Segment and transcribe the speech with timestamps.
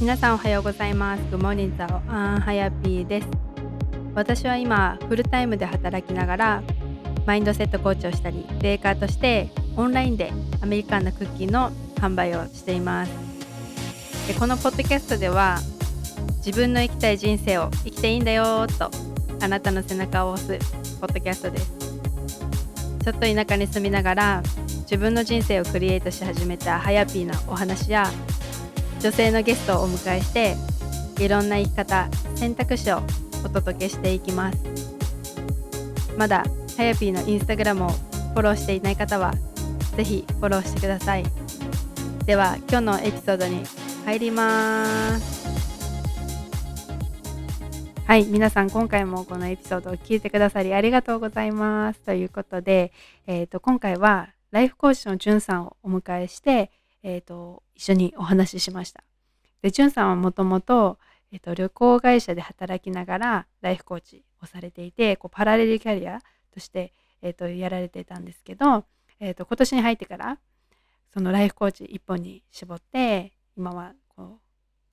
[0.00, 1.22] 皆さんおはようございます。
[1.24, 3.28] Good morning, ザオアンハヤピーです。
[4.14, 6.62] 私は今、フルタイムで働きながら、
[7.26, 13.12] マインドセットコーチをしたり、ベーカーとしてオンラインでアメリカンなクッキーの販売をしています。
[14.28, 15.58] でこのポッドキャストでは、
[16.46, 18.92] 自分の生きたい人生を生きていいんだよと、
[19.40, 21.72] あなたの背中を押すポッドキャストです。
[23.04, 24.42] ちょっと田舎に住みながら、
[24.82, 28.08] 自分の人生をクリエイトし始めたハヤピーなお話や、
[29.00, 30.56] 女性のゲストをお迎えして
[31.22, 33.00] いろんな生き方選択肢を
[33.44, 34.58] お届けしていきます。
[36.16, 36.44] まだ
[36.76, 39.34] はやぴーのインスタグラムをフォローしていない方は
[39.96, 41.24] ぜひフォローしてください。
[42.26, 43.62] では今日のエピソードに
[44.04, 45.46] 入ります。
[48.04, 52.00] はい皆さん今回もこのエピソードを聞いてくださりありがとうございます。
[52.00, 52.92] ということで、
[53.28, 56.72] えー、と今回はライフコーチのじゅんさんをお迎えして
[57.04, 59.04] えーと、一緒にお話ししました。
[59.62, 60.98] で、じゅんさんはもともと,、
[61.32, 66.20] えーと、旅行会社で働きながらライフコーチをされていてこうパラレルキャリア
[66.52, 68.84] として、えーと、やられていたんですけど、
[69.20, 70.38] えー、と今年に入ってから
[71.12, 74.38] そのライフコーチ一本に絞って今はこう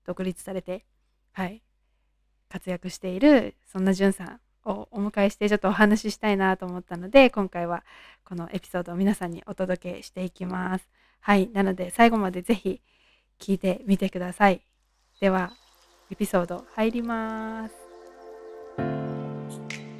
[0.05, 0.85] 独立されて、
[1.33, 1.61] はい、
[2.49, 7.83] 活躍しているそんなじゅんさんをお迎えしてちょっとお話ししたいなと思ったので今回は
[8.23, 10.87] このエピソードを皆さんにお届けしていきます。
[11.25, 11.49] はい。
[11.53, 12.81] なので、最後までぜひ
[13.39, 14.61] 聞いてみてください。
[15.19, 15.53] では、
[16.11, 17.73] エピソード入ります。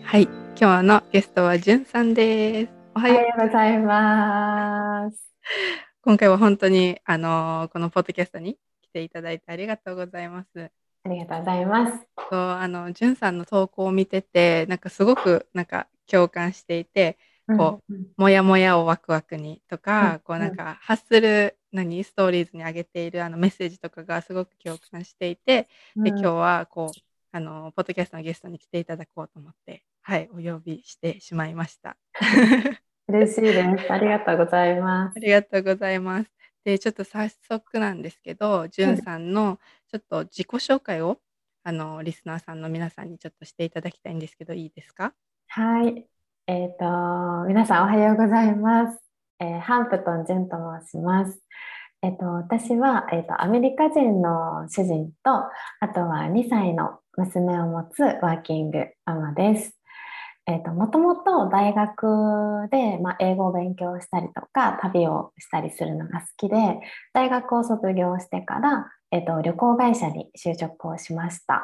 [0.04, 0.26] はい。
[0.56, 2.74] 今日のゲストはじゅんさんです。
[2.94, 5.18] おはようございます。
[6.04, 10.72] 今回は本当に、あの、このポッドキャストに来ていただいてありがとうございます。
[11.06, 12.08] ありがとうございます。
[12.30, 17.18] そうあの、じゅんさんの投稿を見てて、なんかすごくなんか共感していて、
[17.54, 25.68] こう、もやもやをワクワクにとか、こうなんか発する何ストーリーズに上げているあのメッセージとかがすごく共感していて、
[26.04, 27.00] で今日はこう
[27.32, 31.98] あのポッドキャストのゲストに来ていただこうと思ってはいお呼びしてしまいました。
[33.08, 33.92] 嬉しいです。
[33.92, 35.18] ありがとうございます。
[35.18, 36.32] ありがとうございます。
[36.64, 39.60] でちょっと早速なんですけど、じゅんさんの
[39.92, 41.20] ちょっと自己紹介を
[41.64, 45.14] あのリスナーさんの皆さんにちょっとしていただきたいんですけどいいですか？
[45.48, 46.08] はい。
[46.48, 49.00] えっ、ー、と、皆さんおはようございます。
[49.40, 51.42] えー、ハンプトン・ジュンと申します。
[52.04, 55.32] えっ、ー、と、私は、えっと、アメリカ人の主人と、
[55.80, 59.76] あとは2歳の娘を持つワーキングママです。
[60.46, 66.80] えっと、もともと大学で、まあ、英語を勉強したりとか旅をしたりするのが好きで
[67.14, 71.64] 大学を卒業してから、えっと、旅行会社に就職をしました。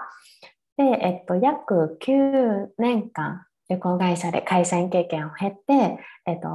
[0.76, 6.50] で、えっと、約9年間旅行会社で会社員経験を経て、えっと、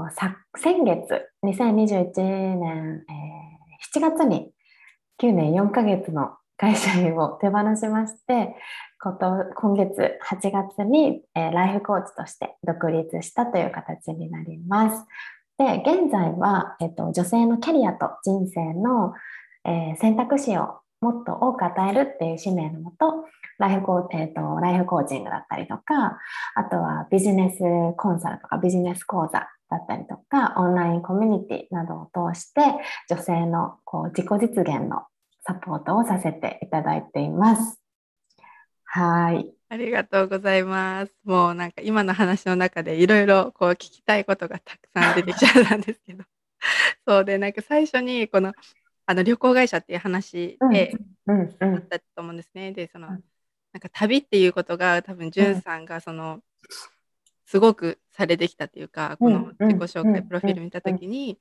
[0.55, 2.13] 先月2021
[2.59, 4.51] 年、えー、7月に
[5.23, 8.55] 9年4ヶ月の会社員を手放しまして
[8.99, 15.07] 今月8月に、えー、ライフコーチとして独立したという形になります。
[15.57, 19.15] で現在は、えっと、女性のキャリアと人生の、
[19.65, 23.27] えー、選択肢をもっと多く与えるっていう使命のもと
[23.59, 26.19] ライフコー、えーと、ライフコーチングだったりとか、
[26.55, 27.59] あとはビジネス
[27.97, 32.61] コンサルとかビジネス講座だったりとか、オンラインコミュニティなどを通して、
[33.09, 35.05] 女性のこう自己実現の
[35.47, 37.81] サポートをさせていただいています。
[38.85, 39.53] はい。
[39.69, 41.13] ありがとうございます。
[41.25, 46.25] もうなんか今の話の中でいろいろこう聞きたいことがたくさん出てきちゃったんですけど。
[47.07, 48.53] そうで、なんか最初にこの
[49.07, 50.93] あの旅行会社っていう話で
[51.27, 52.73] あったと思うんですね。
[52.73, 53.19] で、そのなん
[53.81, 56.41] か旅っていうことが多分んさんがその、
[57.45, 61.39] すごくされてきたっていうか、この自己紹介プロフィール見た時に、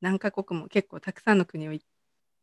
[0.00, 1.82] 何カ国も結構たくさんの国を行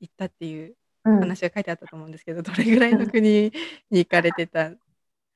[0.05, 3.51] ったっていう話が書いてあったと思うんですけど、どれぐらいの国
[3.89, 4.71] に行かれてた？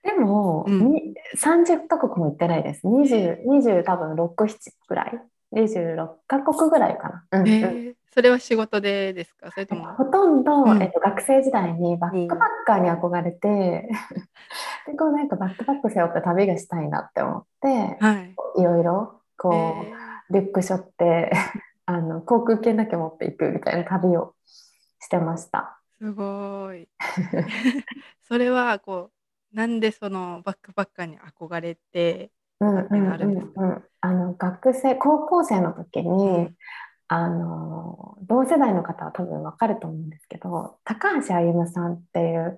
[0.04, 0.92] でも、うん、
[1.36, 2.86] 30カ国も行ってないです。
[2.86, 5.22] 20、20多分6、7ぐらい。
[5.54, 7.40] 26カ国ぐらいかな。
[7.40, 9.52] うん、えー、それは仕事でですか？
[9.52, 9.94] それとも？
[9.94, 13.48] ほとんど、うん、えっと、学生時代にバックパッカーに憧れて、
[14.88, 19.56] うん、でこうなんかバックパック背負って旅がしたいなって思って、はい、いろいろこう、え。
[19.56, 19.84] ー、
[20.32, 21.32] リュック背負って
[21.86, 24.34] あの航空券だけ持っていくみたいな旅を
[25.00, 25.80] してました。
[26.00, 26.90] すごい。
[28.28, 29.12] それはこ
[29.54, 32.32] うなんでそのバックパッカーに憧れて
[34.02, 36.50] あの学生高校生の時に
[37.10, 42.58] あの同世代の方は多分分かると思うんですけど高橋歩さんっていう、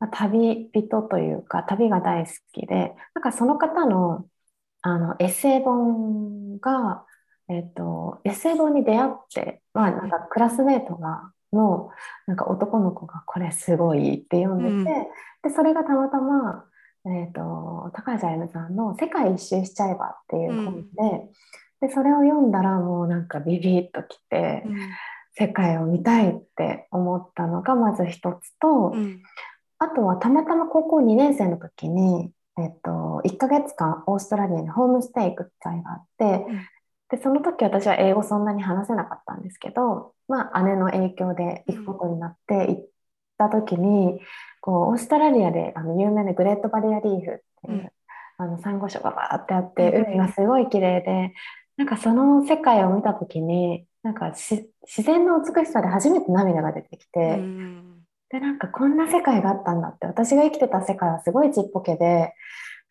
[0.00, 4.26] うん、旅人というか旅が大好きでなんかその方の
[4.82, 7.04] あのエッセイ本が、
[7.48, 11.90] えっと、エッセイ本に出会って、まあ、なんかクラスメートがの
[12.26, 15.08] なんか男の子がこれすごいって読んでて、
[15.48, 16.64] でそれがたまたま、
[17.06, 21.28] えーと、高橋あゆみさんの「世界一周しちゃえば」っていう本で,、
[21.80, 24.64] でそれを読んだらもうなんかビビッときて、
[25.38, 28.94] 世界を見たいって思ったのがまず一つと、
[29.78, 36.46] あとはたまたま高校2年生の時に、えっと、1ヶ月間オーストラリアにホームステイ行く機会があって、
[37.10, 42.86] でその時私は英語そんなに話せなかったんですけど、まあ、姉の影響で行くことになって行っ
[43.38, 44.20] た時に
[44.60, 47.90] こうオーストラリアであの有名なグレートバリアリーフっていう、うん、
[48.38, 51.32] あのサンゴ礁がバーってあって海がすごい綺麗で
[51.76, 54.66] なんかその世界を見た時になんか自
[55.02, 62.32] 然の美しさで初めて涙が出てきて、うん、でなんかこんな世界があったんだって私が生きてた世界はすごいちっぽけで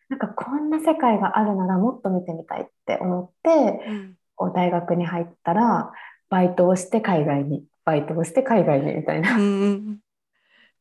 [0.08, 5.90] なんかこんな世界があるならもっと見てみたいって思って、うん、こう大学に入ったら
[6.28, 9.98] バイトをして海外にバイトをして海外にみたいな、うん。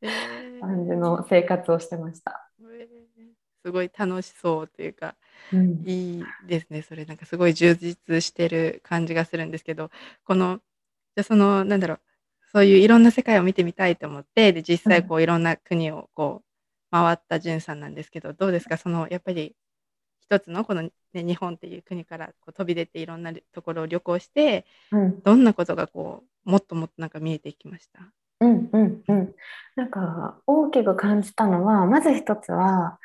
[0.02, 2.50] えー、 感じの生活をしてました。
[2.62, 5.16] えー、すごい楽しそうというか、
[5.54, 6.82] うん、いいですね。
[6.82, 9.92] それなんかすごい充実してる感じがするんですけど
[10.24, 10.60] この
[11.16, 12.00] じゃそのなんだろう
[12.52, 16.46] そういういろんな世界を見てみたいと思ってで実際こういろんな国をこう
[16.92, 18.78] 回ったんさんなんですけどどうですか？
[18.78, 19.56] そのやっぱり
[20.22, 28.00] 一つのこの、ね、日本っていう国からこう飛び出ていろんなところを旅行して、うん、どんなことがこうもっともっとなんか見えていきました？
[28.40, 29.36] うんうんうん、
[29.76, 33.00] なんか大きく感じたのはまず一つは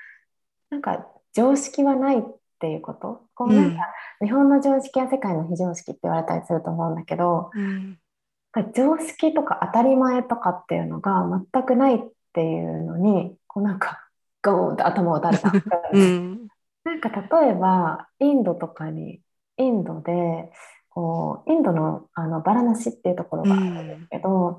[0.70, 2.22] なんか常識はないっ
[2.58, 3.22] ていうこと？
[3.34, 3.78] こうなんか、
[4.20, 7.98] 日本の常識は世界の非常識って言われたりすると思うんだけど、うん、
[8.74, 11.98] 常識とか当たり前とかっていうのが全くないっ
[12.32, 14.08] ていうのにこうなんか
[14.42, 15.52] ゴーンと頭を打たれた、
[15.92, 16.48] うん、
[16.84, 19.20] なんか例えばインドとかに
[19.56, 20.50] インドで
[20.88, 24.56] こうインドのあのバラナシっていうところがあるんですけど、うん、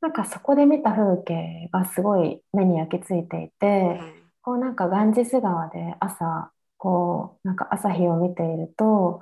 [0.00, 9.20] なんかそこで見た風景がすごい目に焼き付いていて、うん、こうなんかガンジス川で朝こうなんか朝日を見ていると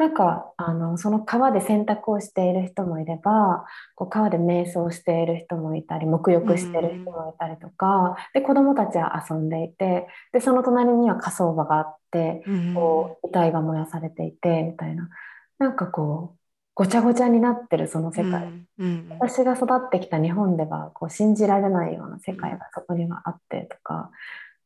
[0.00, 12.42] なんかあのその川で洗濯をしている人もいればこう川で瞑想している人もいたり沐浴している人もいたりとか、で子どもたちは遊んでいてでその隣には火葬場があって、
[12.74, 15.10] こう遺体が燃やされていてみたいな。
[15.58, 16.38] なんかこう
[16.74, 18.48] ごちゃごちゃになってるその世界、
[19.18, 24.10] 私が育ってきた日本ではこう信じられないような世界がそこにはあってとか。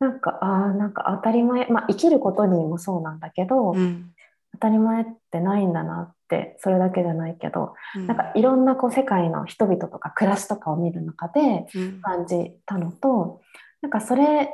[0.00, 4.10] なんかあなんか当たり前、まあ、生きることにもそうなんだけど、うん、
[4.54, 11.66] 当たり前ってないんだなってそれだけじゃないけど、うん、なんかいろんなこう世界の人々とか暮らしとかを見る中で
[12.02, 13.40] 感じたのと、
[13.82, 14.50] うん、なんかそれ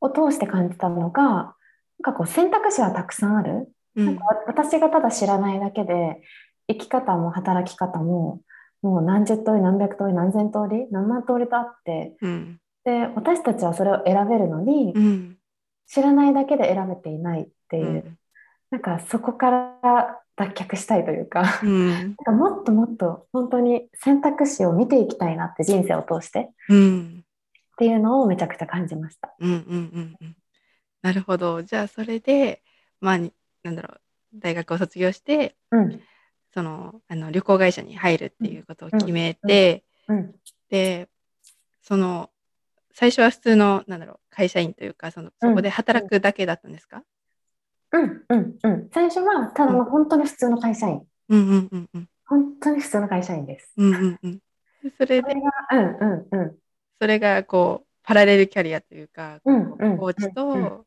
[0.00, 1.54] を通して感じたのがなん
[2.02, 6.20] かこう選択肢はたくさんある、うん、なんか私がただ知らないだけで
[6.68, 8.40] 生き方も働き方も
[8.82, 14.94] もう何十通り何百通り何千通り何万通りとあって、うん、で私たちはそれを選べるのに、
[15.86, 18.18] 知らないだけで選べていないっていう。
[18.70, 29.32] なんかそこから脱却したいというか、うん、 なんかもっともっと本当に選択肢を見ていきたいなって人生を通して、うん、っていうのをめちゃくちゃ感じました。
[29.38, 30.36] うんうんうんうん、
[31.02, 31.62] なるほど。
[31.62, 32.62] じゃあそれで
[33.00, 34.00] まあなんだろう。
[34.36, 36.00] 大学を卒業して、うん、
[36.52, 39.84] そのあの旅行会社に入るっていうことを決めて、
[40.68, 41.08] で
[41.82, 42.30] その
[42.94, 47.02] 最初は普通のなんだろう会社員というかそのそこで働くだけだったんですか、
[47.92, 48.88] うんうんうん。
[48.92, 51.02] 最初はただの本当に普通の会社員。
[51.28, 52.08] うんうんうんうん。
[52.26, 53.72] 本当に普通の会社員です。
[53.76, 54.38] うんうんうん。
[54.98, 55.32] それで、
[55.72, 56.56] うんうんうん。
[57.00, 60.84] それがこうパラレルキャリアというか、コーチと、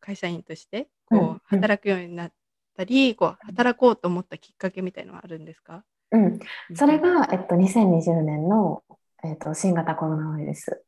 [0.00, 2.32] 会社員としてこう働くようになっ
[2.76, 5.84] たり、こう働こうと思ったきっかけみたいのはあるんですか？
[6.12, 6.38] うん。
[6.74, 8.82] それがえっと2020年の
[9.24, 10.82] えっと新型コロナウイルス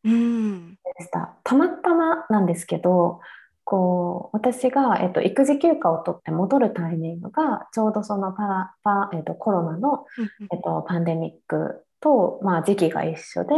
[0.99, 1.37] でした。
[1.45, 3.21] たまたまなんですけど、
[3.65, 10.05] こう私が、えっと、育児休暇を取って戻るタイミングがちょうどそのパラパ、えっと、コロナの、
[10.51, 13.55] えっと、パンデミックと、まあ、時期が一緒で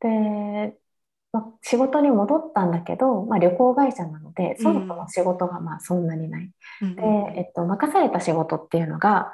[0.00, 0.76] で、
[1.32, 6.50] まあ、仕事に戻ったんだけど、まあ、旅行会社なのでそもそも仕事がまあそんなにない。
[6.96, 7.02] で、
[7.36, 9.32] えっと、任された仕事っていうのが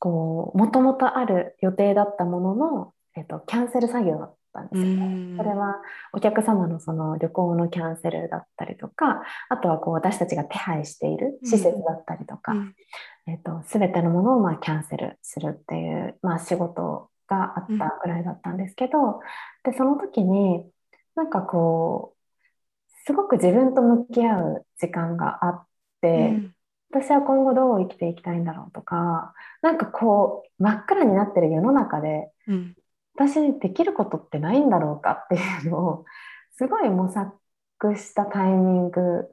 [0.00, 5.36] もともとある予定だったものの、えっと、キャンセル作業だったんですよね。
[5.36, 5.76] それは
[6.12, 12.74] お客様のその旅行のキャンセルだったりとかあとはこう私たちが手配している施設だったりとか、うん、
[13.26, 20.64] えーと、全てのものをまあキャンセルするっていう、まあ、仕事があったぐらいだったんですけど、うん、でその時に
[21.14, 22.24] なんかこう
[23.06, 25.66] すごく自分と向き合う時間があっ
[26.00, 26.54] て、うん、
[26.90, 32.30] 私は今後どう生きていきたいんだろうとかなんかこう真っ暗になってる世の中で、
[33.14, 36.04] 私にできることってないんだろうかっていうのを
[36.56, 39.28] すごい模索したタイミング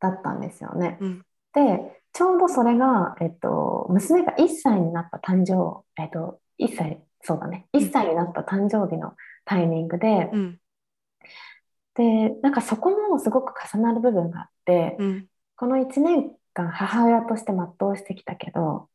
[0.00, 0.98] だったんですよね。
[1.00, 1.26] うん。
[1.52, 7.66] でちょうどそれが、えっと、娘が1歳になった誕生、えっと、1歳そうだね。
[7.72, 9.14] 1歳になった誕生日の
[9.44, 10.60] タイミングで、うん。
[11.94, 15.26] でなんかそこもすごく重なる部分があって、うん。
[15.56, 18.88] この1年間母親として全うしてきたけど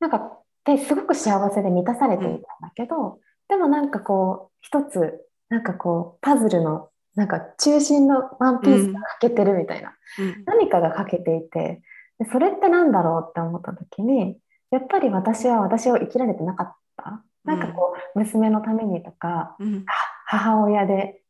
[0.00, 10.44] なんかですごく幸せで満たされていたんだけど、でもなんかこう一つなんかこうパズルのなんか中心のワンピースが欠けてるみたいな、うん。
[10.46, 11.82] 何かが欠けていて
[12.18, 14.36] でそれってなんだろうって思った時に
[14.70, 17.22] やっぱり私は私を生きられてなかった。
[17.44, 19.84] なんかこう娘のためにとかうん。
[20.26, 21.20] 母親で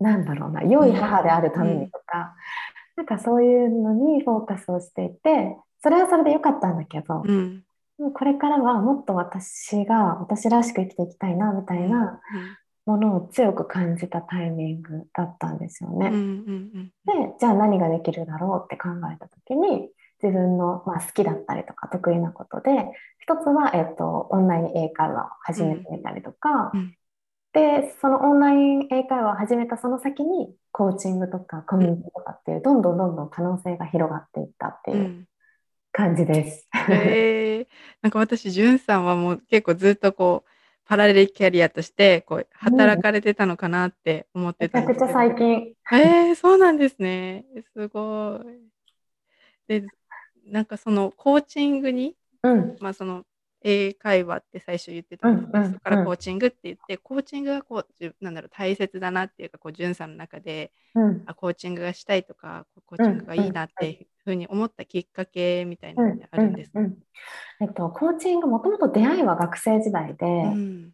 [0.00, 2.34] なんだろうな良い母であるためにとか、
[2.96, 7.62] なんかそういうのにフォーカスをしていてそれはそれで良かったんだけど、うん
[8.14, 12.20] これからはもっと私が私らしく生きていきたいなみたいな
[12.86, 16.08] ものを強く感じたタイミングだったんですよね。
[16.08, 19.90] うんうんでじゃあ何ができるだろうって考えた時に
[20.22, 22.70] 自分の、まあ、好きだったりとか得意なことで
[23.18, 26.94] 一つは、えっと、オンライン英会話を始めてみたりとか、うん
[27.52, 35.26] でそのオンライン英会話を始めたその先にコーチングとかコミュニティとかっていうどんどんどんどん可能性が広がっていったってうんういうん
[35.92, 36.68] 感じです。
[36.88, 37.68] へえ
[38.02, 40.50] なんか私じゅんさんはもう結構ずっとこう
[40.84, 45.04] パラレルキャリアとしてこう働かれてたのかなって思ってめちたんですけど。
[45.04, 45.74] ゃくちゃ最近。
[45.92, 47.44] へえそうなんですね。
[47.72, 49.80] すごい。
[49.80, 49.86] で
[50.46, 52.76] なんかそのコーチングにうん。
[52.80, 53.24] まあその
[53.62, 61.22] 英会話って最初言ってたんですそこからコーチングって言って、コーチングがこうなんだろう大切だなっていうかこうじゅんさんの中でうん。
[61.26, 66.98] あコーチングがしたいとかコーチングがいいなっていうふうに思ったきっかけみたいなのってあるんですか、うんうん。
[67.60, 70.90] えっと、コーチングもともと出会いは学生時代で、うん。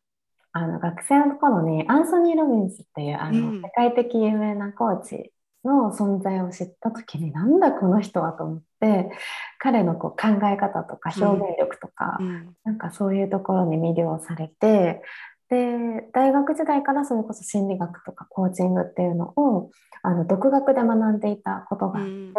[0.53, 3.63] あの学生の頃にアンソニー・ロビンスっていうあの、うん。
[3.63, 5.33] 世界的有名なコーチ
[5.65, 9.11] の存在を知った時になんだこの人はと思って
[9.59, 12.55] 彼のこう考え方とか表現力とか、うん。
[12.65, 15.03] なんかそういうところに魅了されて
[15.49, 19.71] で大学時代からそれこそ心理学とかコーチングっていうのを
[20.03, 22.35] あの独学で学んでいたことがあって、うん。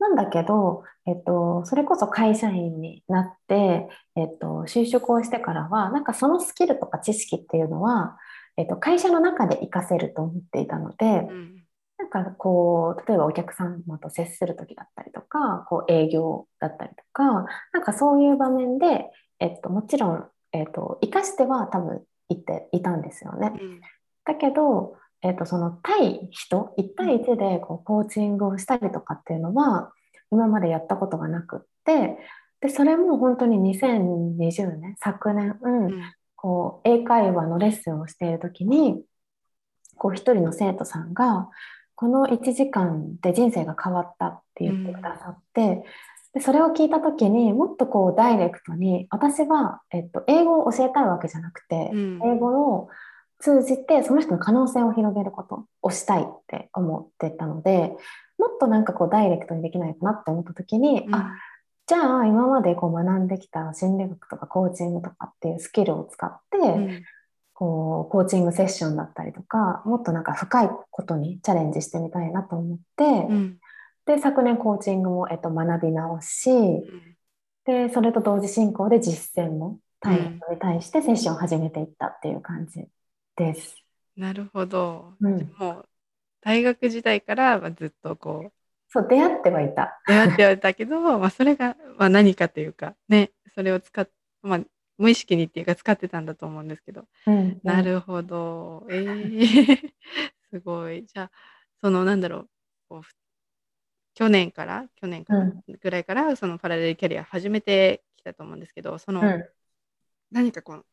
[0.00, 8.18] なんだけど、えっと、それこそ会社員になって、えっと、就職をしてからはなんかそのスキルとか知識っていうのは、
[8.56, 11.63] えっと、会社の中で活かせると思っていたので、うん
[12.04, 19.06] なんかこう例えばお客様と接する時だったりとかこう営業だったりとかなんかそういう場面で、
[19.40, 23.52] えっと、もちろん、えっと、生かしては多分いていたんですよね。
[23.60, 23.80] うん
[24.26, 29.92] だけど、えっと、その対人1対1でこうコーチングをしたりとかっていうのは
[30.30, 32.16] 今までやったことがなくって
[32.62, 36.00] でそれも本当に2020年昨年、うんうん
[36.44, 39.02] こう英会話のレッスンをしている時に
[39.96, 41.48] こう一人の生徒さんが
[41.96, 45.84] この1時間で人生が変わったって言ってくださって、
[46.34, 52.20] でそれを聞いた時にもっとこうダイレクトに私は、えっと、英語を教えたいわけじゃなくて、うん。
[52.24, 52.88] 英語を
[53.38, 57.92] 通じてその人の可能性を広げることをしたいって思ってたので
[58.38, 61.14] もっとなんかこうダイレクトにできないかなって思った時に、うん。
[61.14, 61.36] あ
[61.86, 67.02] じゃあ今までこう学んできた心理学とかコーチングとかっていうスキルを使って、うん
[67.54, 73.58] こうコーチングセッションだったりとかもっとなんか深いことにチャレンジしてみたいなと思って、うん。
[74.06, 77.16] で昨年コーチングも、えっと、学び直しうん。
[77.64, 82.84] でそれと同時進行で実践も対に対してセッションを始めていったっていう感じ
[83.36, 83.76] です。
[84.16, 85.52] なるほど、うん。
[85.58, 85.88] もう
[86.42, 88.52] 大学時代からまあずっとこう。
[88.88, 90.00] そう出会ってはいた。
[90.06, 94.08] 出会ってはいたけど、まあ、それが、まあ、何かというかねそれを使っ、
[94.42, 94.60] まあ、
[94.98, 97.60] 無意識にっていうか使ってたんだと思うんですけど、うん。
[97.62, 98.86] なるほど。
[98.90, 99.92] えー、
[100.50, 101.04] すごい。
[101.04, 101.30] じゃあ
[101.80, 102.48] そのなんだろう。
[102.88, 103.14] こうふ
[104.14, 105.62] 去年から去年かな、うん。
[105.80, 109.44] ぐらいからそのパラレルキャリア始めてきたと思うんですけどその、うん。
[110.30, 110.84] 何かこの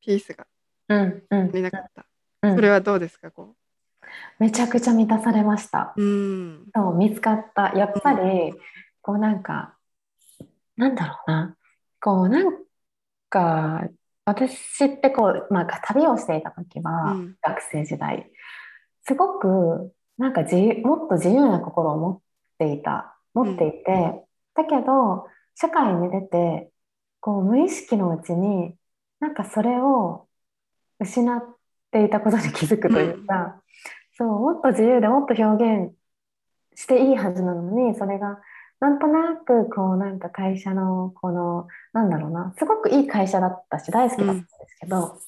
[0.00, 0.46] ピースが
[0.88, 1.50] うんうん。
[1.52, 2.06] 見なかった、
[2.42, 2.54] うん。
[2.54, 3.56] それはどうですかこ
[4.38, 5.92] めちゃくちゃ満たされました。
[5.96, 6.66] ううん。
[6.74, 7.72] そう見つかった。
[7.76, 8.54] やっぱり
[9.02, 9.76] こうなんか
[10.76, 11.56] なんだろうな。
[12.00, 12.67] こうなん
[13.28, 13.88] か
[14.24, 17.36] 私ってこう、まあ、旅をしていた時は、うん。
[17.42, 18.30] 学生時代。
[19.06, 22.20] すごくなんか自由もっと自由な心を持っ
[22.58, 24.22] ていた持っていて、
[24.54, 26.70] だけど社会に出て
[27.20, 28.74] こう無意識のうちに
[29.20, 30.28] なんかそれを
[31.00, 31.42] 失っ
[31.90, 33.62] ていたことに気づくというか、
[34.18, 35.94] そうもっと自由でもっと表現
[36.74, 38.40] していいはずなのにそれが
[38.80, 45.18] なんとなくこうなんか会社のこのなんだろうなすごくいい会社だったし大好きだったんですけど、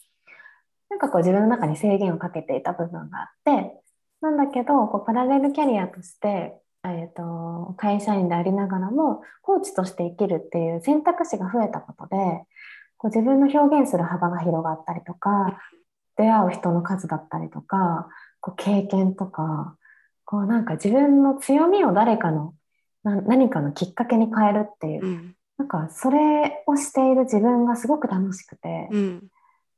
[0.88, 3.74] なんかこう自分の中に制限をかけていた部分があって
[4.20, 6.54] なんだけどこうパラレルキャリアとして、
[6.84, 12.16] えー、と会社員でありながらもコーチとして生きるっていう選択肢が増えたことで
[12.98, 15.58] こう自分の表現する幅が広がったりとか
[16.16, 18.08] 出会う人の数だったりとか
[18.40, 19.76] こう経験とか
[20.24, 22.59] こうなんか自分の強みを誰かのな
[23.02, 25.36] 何かのきっかけに変えるっていう、うん。
[25.58, 29.28] なんかそれをしている自分がすごく楽しくて、うん。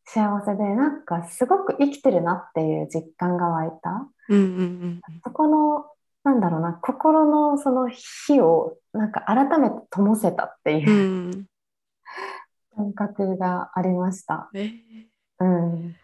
[0.05, 4.09] 幸せでなんかすごく生きてるなっていう実感が湧いた。
[4.29, 5.87] うんうんそこの
[6.25, 11.47] なんだろうな心のその火をなんか改めて灯せたってうんういうん。
[12.77, 14.51] 感覚がありました。
[14.55, 15.13] えー。
[15.41, 15.97] うん、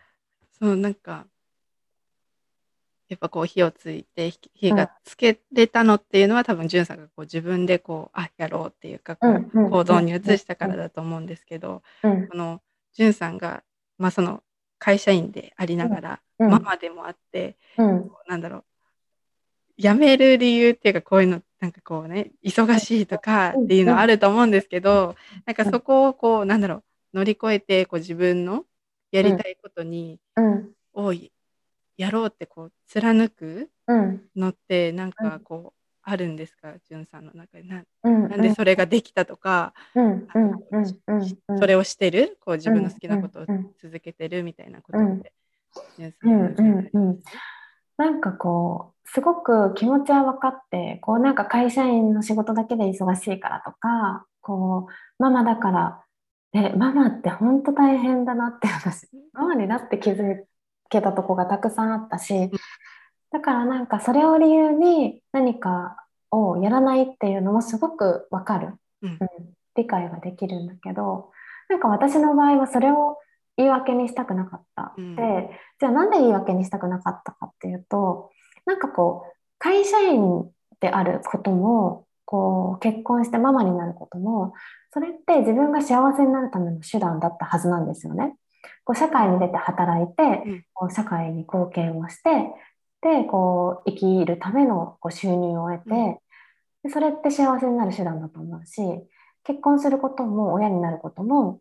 [0.61, 1.27] そうなんか
[3.09, 12.29] やっぱこう火をついて火火がつけれたのっていうのは、多分んさんがこう自分でこうあやろうっていうかこう、うんうん行動に移したからだと思うんですけど、うん。
[12.29, 12.61] この
[13.01, 13.63] んさんが、
[13.97, 14.43] まあ、その
[14.79, 16.51] 会社員でありながら、うん。
[16.51, 18.11] ママでもあってうん。
[18.27, 18.65] なんだろう
[19.79, 26.83] 辞める理由っていうかこういうのなんかこうね忙しいとかっていうのはあると思うんですけど、なんかそこをこうなんだろう
[27.15, 28.65] 乗り越えてこう自分の
[29.13, 30.73] やりたいことに、うん。
[30.95, 31.13] を
[31.99, 34.23] やろうってこう貫くうん。
[34.35, 37.65] のってなんかこうあるんですか、じゅんさんの中で。
[37.65, 38.29] なうん。
[38.31, 40.27] なんでそれができたとか、うん。
[40.35, 40.53] うん。
[41.09, 41.59] うん。
[41.59, 42.39] それをしてる？
[42.41, 43.47] こう自分の好きなことを
[43.79, 45.33] 続けてるみたいなことって、
[45.99, 47.21] じゅんさうん。
[47.99, 56.05] なんかこうすごく気持ちは分かってこうなんか会社員の仕事だけで忙しいからとかこうママだから
[56.53, 60.45] でママって本当大変だなって私ママになって気づ
[60.89, 62.51] けたとこがたくさんあったし
[63.31, 65.97] だからなんかそれを理由に何か
[66.31, 69.19] をやらないっていうのもすごく分かる、うん。
[69.77, 71.31] 理解ができるんだけど
[71.69, 73.19] なんか私の場合はそれを
[73.57, 74.95] 言い訳にしたくなかった。
[74.97, 75.17] うん。
[75.17, 78.31] でじゃあなんで言い訳にしたくなかったかっていうと
[78.67, 84.53] なんかこう会社員であることもこう結婚してママになることも
[84.93, 88.37] それって自分が幸せになるための手段だったはずなんですよね。
[88.85, 90.65] こう社会に出て働いて、うん。
[90.75, 92.31] こう社会に貢献をして
[93.01, 96.19] でこう生きるためのこう収入を得て、うん。
[96.85, 98.81] でそれって幸せになる手段だと思うし
[99.45, 101.61] 結婚することも親になることも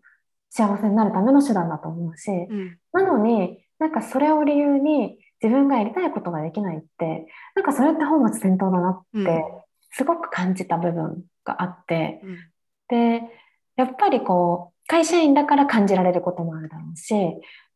[0.50, 2.78] 幸せになるための手段だと思うし、うん。
[2.94, 9.26] なのになんかそれを理由に自分がやりたいことができないってなんかそれって本末転倒だなっうん。
[9.26, 9.44] て
[9.92, 12.38] すごく感じた部分があってうん。
[12.90, 13.22] で
[13.76, 17.14] やっぱりこう会社員だから感じられることもあるだろうし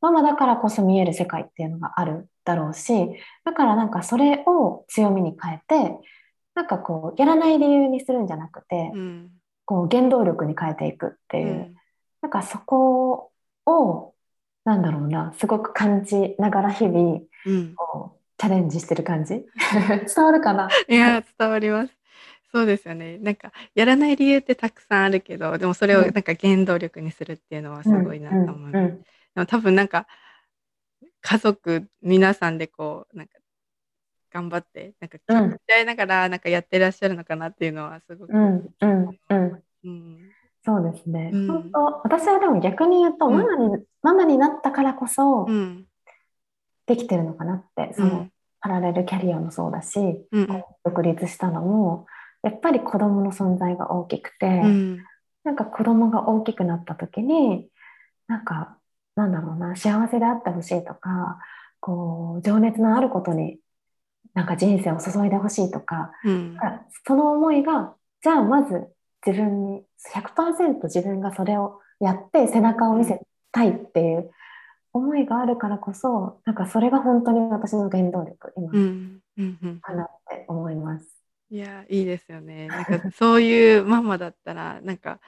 [0.01, 3.09] ママだからこそ見える世界っていうのがあるだろうし
[3.45, 5.97] だからなんかそれを強みに変えて
[6.55, 9.29] なんかこうやらない理由にするんじゃなくてうん
[9.65, 11.47] こう原動力に変えていくっていう。
[11.47, 11.75] うん
[12.21, 13.31] なんかそこ
[13.65, 14.13] を
[14.63, 17.75] なんだろうなすごく感じながら日々うん
[18.37, 19.43] チャレンジしてる感じ？
[20.15, 20.69] 伝わるかな？
[20.87, 21.93] いや伝わります。
[22.53, 23.17] そうですよね。
[23.17, 28.77] なんかやらない理由ってたくさんあるけど、でもそれをなんか原動力にするっていうのはすごいなと思います。
[28.77, 30.07] うんでも多分なんか
[31.21, 33.33] 家族皆さんでこうなんか
[34.29, 38.33] 頑張ってなんか気うん持ち合いながらなんかやってらっしゃるのかなっていうのはすごく。
[38.33, 39.63] うんうんうん。
[39.85, 40.31] うん。
[40.65, 41.47] そうですね、うん。
[41.47, 43.33] 本当私はでも逆に言うと、うん。
[43.37, 45.85] ママにママになったからこそうん。
[46.87, 48.27] できてるのかなって、その
[48.59, 49.99] パラレルキャリアもそうだし
[50.31, 52.05] うん独立したのも
[52.43, 55.05] やっぱり子供の存在が大きくて、うん
[55.43, 57.67] なんか子供が大きくなった時に
[58.27, 58.77] なんか
[59.15, 61.39] なんだろうな幸せであってほしいとか
[61.79, 63.57] こう情熱のあることに
[64.33, 66.57] なんか人生を注いでほしいとかうん。
[67.07, 68.87] その思いがじゃあまず
[69.25, 73.19] 自分に100%自分がそれをやって背中を見せ
[73.51, 74.31] たいっていう
[74.93, 78.69] 思いがあるからこそなんかそれが本当に私の原動力今。
[78.71, 79.19] うん。
[79.37, 79.79] うんうん。
[79.81, 81.20] かなって思います。
[81.51, 82.67] いやいいですよね。
[82.67, 85.19] なんかそういうママだったらなんか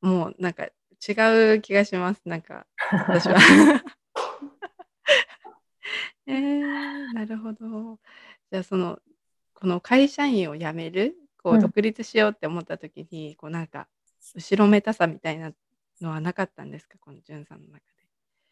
[0.00, 2.22] もうなんか違う気がします。
[2.24, 3.36] なんか私は。
[6.26, 8.00] えー、なるほど。
[8.50, 8.98] じゃあその
[9.52, 13.86] この会社員を辞めるこううん独立しようって思った時に、こうなんか
[14.34, 15.52] 後ろめたさみたいな
[16.00, 16.96] のはなかったんですか？
[16.98, 17.84] このじゅんさんの中で。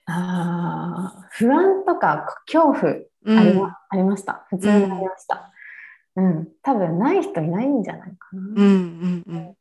[0.06, 2.92] あー不安とか恐怖
[3.24, 4.46] うんありま,、ありました。
[4.50, 5.52] 普通にありました。
[6.16, 8.40] うん、多分ない人いないんじゃないかな。
[8.40, 9.56] うんうんうん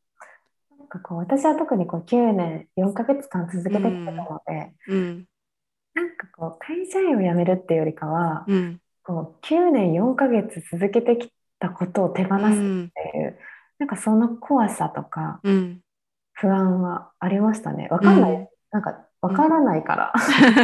[0.80, 5.26] なんかこう私は特にこう9年4ヶ月間続けてきてたので、うん
[5.94, 12.62] なんかこう会社員を辞めるっていうよりかは、うんこう9年4ヶ月続けてきたことを手放すってい
[13.26, 13.40] う、
[13.80, 15.82] なんかその怖さとかうん
[16.34, 17.88] 不安はありましたね。
[17.90, 18.32] わかんない。
[18.32, 20.14] うんなんかわからないから。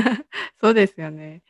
[0.62, 1.44] そうですよね。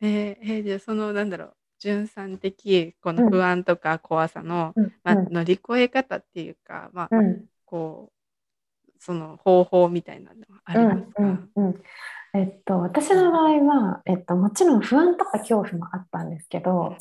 [0.00, 3.16] えーえーじゃあそのなんだろう、純さん的こうん。
[3.16, 4.92] の不安とか怖さの、うん。
[5.04, 7.44] まあ、乗り越え方っていうか、まあ、うん。
[7.64, 11.22] こうその方法みたいなのはありますか？
[11.22, 11.82] うんうんうん。
[12.34, 16.96] えっと、私の場合は、えっと、もちろん不安とか恐怖もあったんですけど、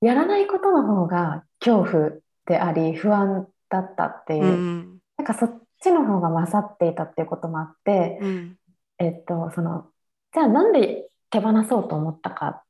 [0.00, 2.10] やらないことの方が恐怖
[2.44, 4.98] であり不安だったっていうう、ん。
[5.16, 8.58] なんかそっちの方が勝っていたっていうこともあって、うん。
[8.98, 9.86] えっと、その
[10.34, 12.64] じゃあなんで手放そうと思ったか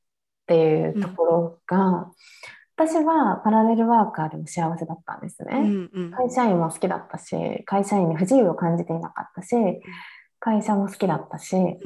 [0.47, 2.09] っていうところが、
[2.77, 5.57] 私はパラレルワーカーでも幸せだったんですね。
[5.57, 6.11] うんうん。
[6.11, 9.55] 会社員も好きだったし会社員に不自由を感じていなかったし
[10.39, 11.79] 会社も好きだったしん。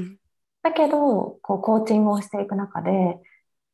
[0.61, 3.17] だけどこうコーチングをしていく中で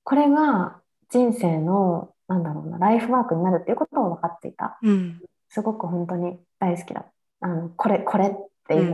[0.03, 4.77] これが人生のなんだろうなライフワークになるっていうことを分かっていた。
[4.83, 5.19] うん。
[5.49, 7.05] すごく本当に大好きだ。
[7.41, 8.31] あのこれこれっ
[8.67, 8.89] ていう、うん。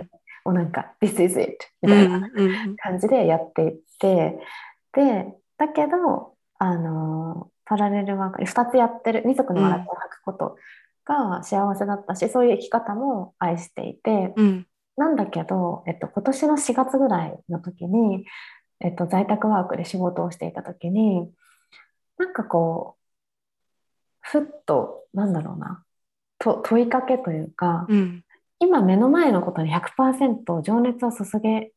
[0.46, 2.76] もうなんか「This is it」みうんたいなうん。
[2.78, 4.40] 感じでやっていって
[4.94, 10.58] でだけどあのパラレルワーク2つやってる二足のわらじを履くこと
[11.06, 14.68] が幸せだったし、そういう生き方も愛していてうん。
[14.96, 18.26] なんだけど、えっと、今年の4月ぐらいの時に、
[18.80, 21.32] えっと、在宅ワークで仕事をしていた時に
[22.20, 23.04] なんかこう
[24.22, 25.84] ふっとなんだろうな
[26.38, 28.24] と問いかけというか、うん。
[28.60, 31.74] 今目の前のことに100%情熱を注げ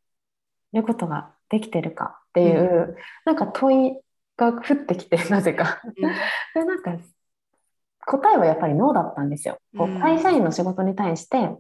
[0.73, 3.97] ることができてるかっていう、なんか問い
[4.37, 5.81] が降ってきて なぜか。
[6.55, 6.99] でなんか
[8.07, 9.59] 答えはやっぱりノーだったんですよ。
[9.77, 10.01] こううん。
[10.01, 11.57] 会社員の仕事に対して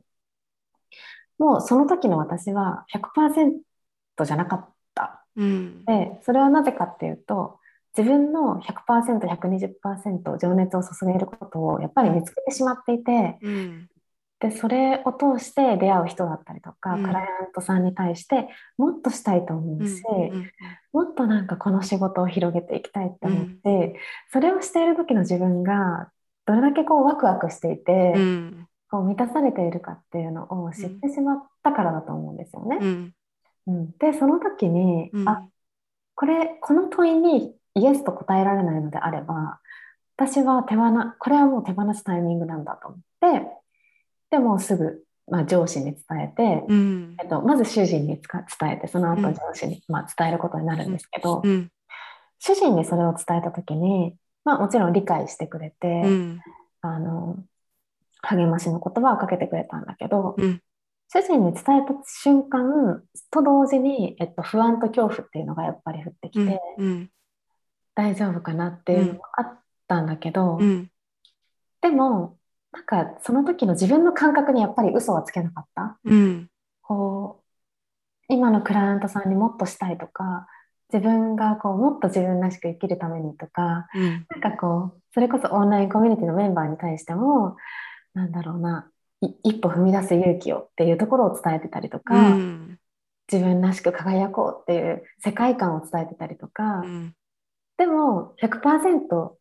[1.39, 5.25] もうその時の私は100%じゃなかった。
[5.37, 5.85] うん。
[5.87, 7.59] でそれはなぜかっていうと
[7.97, 13.89] 自分の 100%120% 情熱を注げることをやっぱり見つけてしまっていてうん
[14.38, 17.05] でそれを通して出会う人だったりとか、うん。
[17.05, 20.51] クライアントさんに対してもっとしたいと思うし、うん
[20.92, 24.01] もっとなんかこの仕事を広げていきたいって思って、
[24.33, 26.11] それをしている時の自分が
[26.46, 28.68] どれだけこうワクワクしていて、うん。
[28.90, 32.79] こう満たされているかっていうのを知ってしまったからだと思うんですよね。
[32.81, 33.14] うん。
[33.66, 33.90] うん。
[33.99, 35.29] でその時に、うん。
[35.29, 35.46] あ
[36.16, 39.61] これこの問いにイエスと答えられないのであれば
[40.16, 43.07] 私は手放これはもう手放すタイミングなんだと思って
[44.31, 47.17] でもうすぐ、まあ、上司に伝えて、うん。
[47.21, 48.21] えっと、まず主人に
[48.61, 49.35] 伝えてその後うん。
[49.35, 51.71] 上司に、まあ、伝えることになるんですけど、うん。
[52.39, 56.41] 主人にそれを伝えた時に、まあ、もちろん理解してくれて、うん。
[56.83, 57.39] あの
[58.23, 60.61] 励ましの言葉をかけてくれたんだけど、うん。
[61.12, 67.11] 主人に伝えた瞬間と同時に、えっと、不安と恐怖っていうのがやっぱり降ってきて、うん。
[67.95, 70.91] 大丈夫かなっていうのもあったんだけど、うん。
[71.81, 72.37] でも
[72.77, 75.99] なんかその時の自分の感覚にやっぱり嘘はつけなかった？
[76.05, 76.51] うん。
[76.83, 77.43] こ
[78.29, 80.47] う今のクライアントさんにもっとしたいとか
[80.93, 84.27] 自分がこうもっと自分らしく生きるためにとかうん。
[84.29, 87.57] なんかこうそれこそオンラインコミュニティのメンバーに対しても
[88.12, 88.91] なんだろうな
[89.23, 92.79] い一歩踏み出す勇気をっていうところを伝えてたりとか、うん。
[93.33, 97.15] 自分らしく輝こうっていう世界観を伝えてたりとか、うん。
[97.79, 99.33] でも100%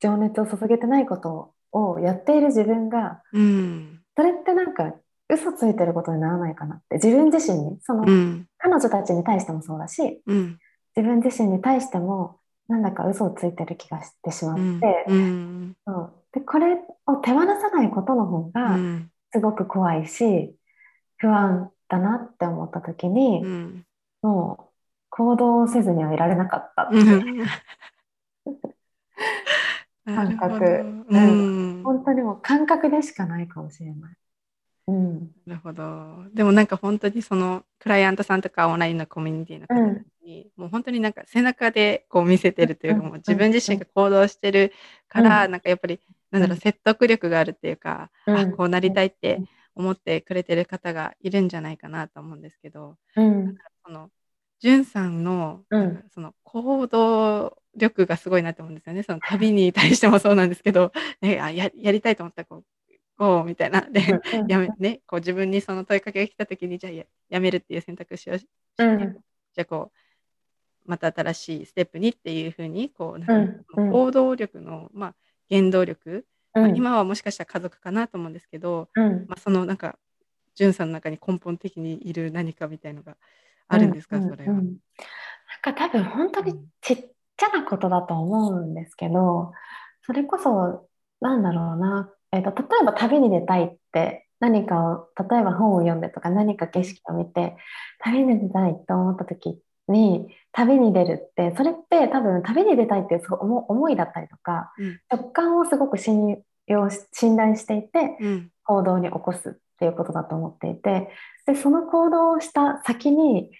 [0.00, 1.54] 情熱を注げてないことを
[2.00, 4.00] やっている自分がうん。
[4.16, 4.94] それってなんか
[5.28, 6.96] 嘘ついてることにならないかなって。
[6.96, 7.78] 自分自身に。
[7.82, 8.46] その、うん。
[8.58, 10.58] 彼女たちに対してもそうだしうん。
[10.96, 15.74] 自分自身に対してもなんだか嘘をついてる気がしてしまって、うん。
[15.86, 16.12] そう。
[16.32, 16.74] でこれ
[17.06, 19.10] を手放さないことの方うがん。
[19.32, 20.54] すごく怖いし
[21.16, 23.86] 不安だなって思った時に、うん。
[24.22, 24.64] もう
[25.10, 26.96] 行動せずにはいられなかったって
[30.14, 30.64] 感覚。
[31.08, 31.82] うん。
[31.84, 34.14] 本当にもう感覚でしかないかもしれない。
[34.86, 36.24] うん、なるほど。
[36.34, 43.06] でもなんか本当にそのクライアントさんとかオンラインのコミュニティの方たちに、もう本当になんか背中でこう見せてるというか、うん。
[43.06, 44.72] もう自分自身が行動してる
[45.08, 49.40] から、うなんかやっぱりなんだろう、説得力があるっていうか、あこうなりたいって
[49.74, 53.56] 思ってくれてる方がいるんじゃないかなと思うんですけど、うん。
[53.84, 54.10] その
[54.60, 56.04] じゅんさんの、うん。
[56.14, 59.02] その行動力がすごいなって思うんですよね。
[59.02, 60.92] その旅に対してもそうなんですけど、
[61.22, 62.64] ね、あややりたいと思ったらこう、
[63.16, 63.80] こうみたいな。
[63.80, 64.00] で、
[64.34, 64.46] うん。
[64.46, 68.46] やめね、こう自分にその問いかけが来た時にじゃあややめるっていう選択肢をしし
[68.76, 69.16] て、うん
[69.52, 69.90] じゃあこ
[70.86, 75.14] うまた新しいステップにっていうふうにこうなんか行動力の、まあ、
[75.48, 76.62] 原動力、うん。
[76.62, 79.26] まあ今はもしかしたら家族かなと思うんですけど、うん。
[79.26, 79.98] まあ、そのなんか
[80.54, 83.16] 潤さんの中に根本的にいる何かみたいのが
[83.70, 84.52] あるんですか、うんそれは。
[84.52, 84.58] うん。
[84.58, 84.76] うん
[85.64, 86.96] なんか多分本当にちっ
[87.36, 89.52] ちゃなことだと思うんですけど
[90.06, 90.86] それこそ
[91.20, 97.56] なんだろうな、えー、と例えば旅に出たいって何かを例えば本を読んでとか何か景色を見て
[97.98, 105.00] 旅に出たいと思った時に旅に出るってそれって多分旅に出たいっていう思思いだったりとかうん。
[105.10, 108.50] 直感をすごく信用し信頼していてうん。
[108.64, 111.08] 行動に起こすっていうことだと思っていて
[111.46, 113.50] でその行動をした先に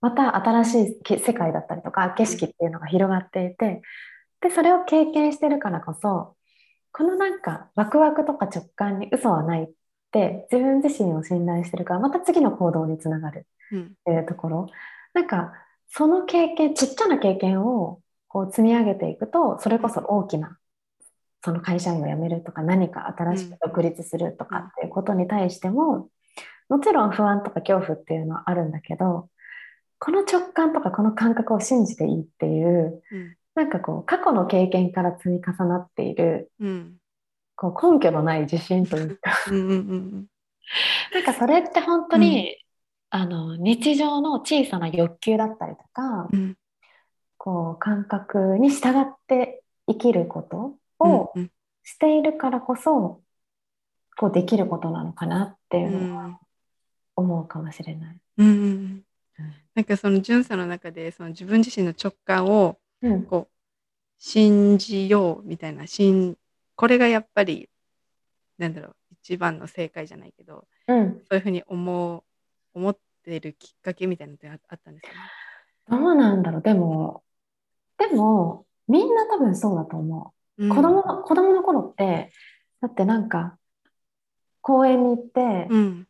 [0.00, 3.82] また新しいけ世界だったりとか景色っていうのが広がっていて
[4.40, 6.36] でそれを経験してるからこそ
[6.92, 9.70] このなんかワクワクとか直感に嘘はないっ
[10.12, 13.82] て自分自身を信頼してるからまた次の行動につながるうん。
[13.82, 14.66] っていうところ。
[15.12, 15.52] なんか
[15.88, 20.58] その経験ちっちゃな経験をこう積み上げていくとそれこそ大きな
[21.44, 26.08] その会社員を辞めるとか何か新しく独立するとかっていうことに対しても
[26.70, 29.28] もちろん不安とか恐怖っていうのはあるんだけど
[29.98, 33.36] この直感とかこの感覚を信じていいっていううん。
[33.54, 36.96] なんかこう過去の経験から積み重なっているうん。
[37.56, 39.30] こう根拠のない自信というか。
[39.48, 40.26] うんうんうん。
[41.12, 42.56] なんかそれって本当に、
[43.10, 46.56] あの日常の小さな欲求だったりとか、うん。
[47.38, 51.50] こう感覚に従って生きることをうん。
[51.82, 53.20] しているからこそ
[54.16, 56.40] こうできることなのかなっていうのは
[57.14, 58.16] 思うかもしれない。
[58.38, 59.04] うんうん
[59.74, 63.24] なんかその純さんの中でその自分自身の直感をうん。
[63.24, 63.54] こう
[64.16, 66.38] 信じようみたいな信
[66.76, 67.68] これがやっぱり
[68.56, 72.22] なんだろう一番の正解じゃないけどうん、そういうふうに思う
[72.74, 75.98] 思ってるきっかけみたいなのってああったんですかね？
[76.02, 76.62] どうなんだろう。
[76.62, 77.22] でも
[77.98, 80.64] でもみんな多分そうだと思う。
[80.64, 80.68] うん。
[80.70, 82.32] 子供の子供の頃って
[82.80, 83.56] だってなんか
[84.60, 86.06] 公園に行って、うん。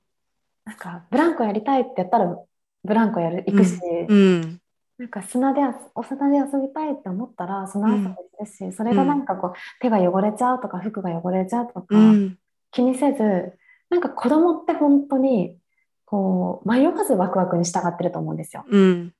[0.64, 2.36] なんかブランコやりたいってやったら
[2.84, 4.60] ブランコやる行くし、うん。
[4.96, 8.04] なんか砂であお砂で遊びたいって思ったら砂遊び
[8.46, 12.38] するし、それがなんかこう手が汚れちゃうとか服が汚れちゃうとか、うん。
[12.70, 13.58] 気にせず
[13.90, 15.56] なんか子供って本当に
[16.04, 18.64] こう迷わずワクワクに従ってると思うんですよ。
[18.68, 19.14] うん。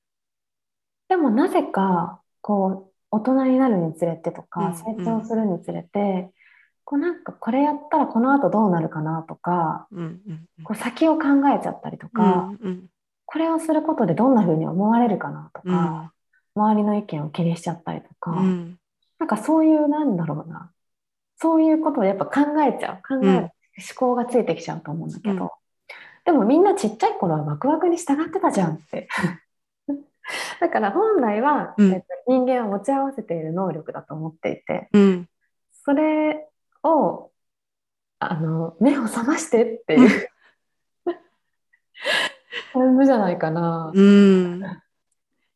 [1.09, 6.31] でもなぜかこう大人になるにつれてとかうん成長するにつれて、
[6.85, 12.87] こうなんかこれやったらこの後どうなるかなとかうんうんこう先を考えちゃったりとうか、んうん。
[13.27, 16.13] これをすることでどんな風に思われるかなとか、
[16.55, 18.79] 周りの意見を気にしちゃったりとか、うん。
[19.19, 20.71] なんかそういうなんだろうな
[21.41, 25.51] そういうことをやっぱ考えちゃう考える、うん思考がついてきちゃうと思うんだけど、うん。
[26.25, 29.09] でもみんなちっちゃい頃はワクワクに従ってたじゃんって
[30.61, 31.93] だから本来は、うん。
[31.93, 35.29] えっと、人間は持ち合わせている能力だと思っていてうん。
[35.73, 36.49] それ
[36.83, 37.31] を
[38.19, 40.29] あの目を覚ましてっていう
[42.73, 43.93] 感じじゃないかな。
[43.95, 44.63] うん。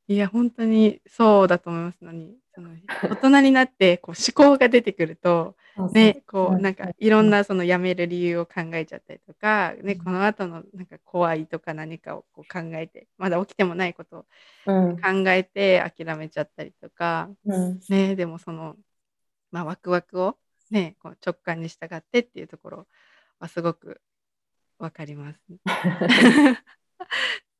[0.07, 2.71] いや本当にそうだと思いますのにその
[3.15, 5.55] 大人になってこう思考が出てくると
[5.93, 10.05] ねこううんなんかいろんなその辞める理由を考えちゃったりとか、ね、うん。
[10.05, 14.27] この後のなんか怖いとか何かをこう考えてまだ起きてもないことを
[14.67, 14.97] うん。
[14.97, 17.81] 考えて諦めちゃったりとか、うん。
[17.89, 18.75] ね、でもその、
[19.53, 20.37] まあ、ワクワクを、
[20.71, 22.87] ね、こう直感に従ってっていうところ
[23.39, 24.01] はすごく
[24.79, 25.41] わかります。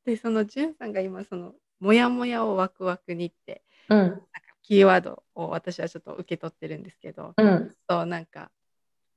[0.05, 3.97] でそのじゅんさんが今そのモヤモヤをワクワクにってうん。
[3.97, 4.19] なんか
[4.69, 7.75] キーワードを私はちょっと受け取ってるんですけど、うん。
[7.89, 8.51] そうなんか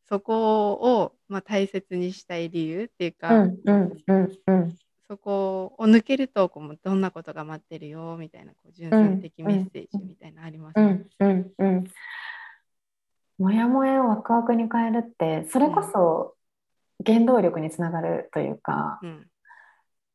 [0.09, 4.77] そこを、まあ、大切にしたい理由っていうか、うんうんうんうん。
[5.07, 11.05] そこを抜けるとこうどんなことが待ってるよみたいなこう純粋的メッセージみたいなのありますね。
[11.21, 11.85] うんう
[13.39, 16.35] もやもやをワクワクに変えるってそれこそ
[17.05, 19.27] 原動力につながるというか、うん。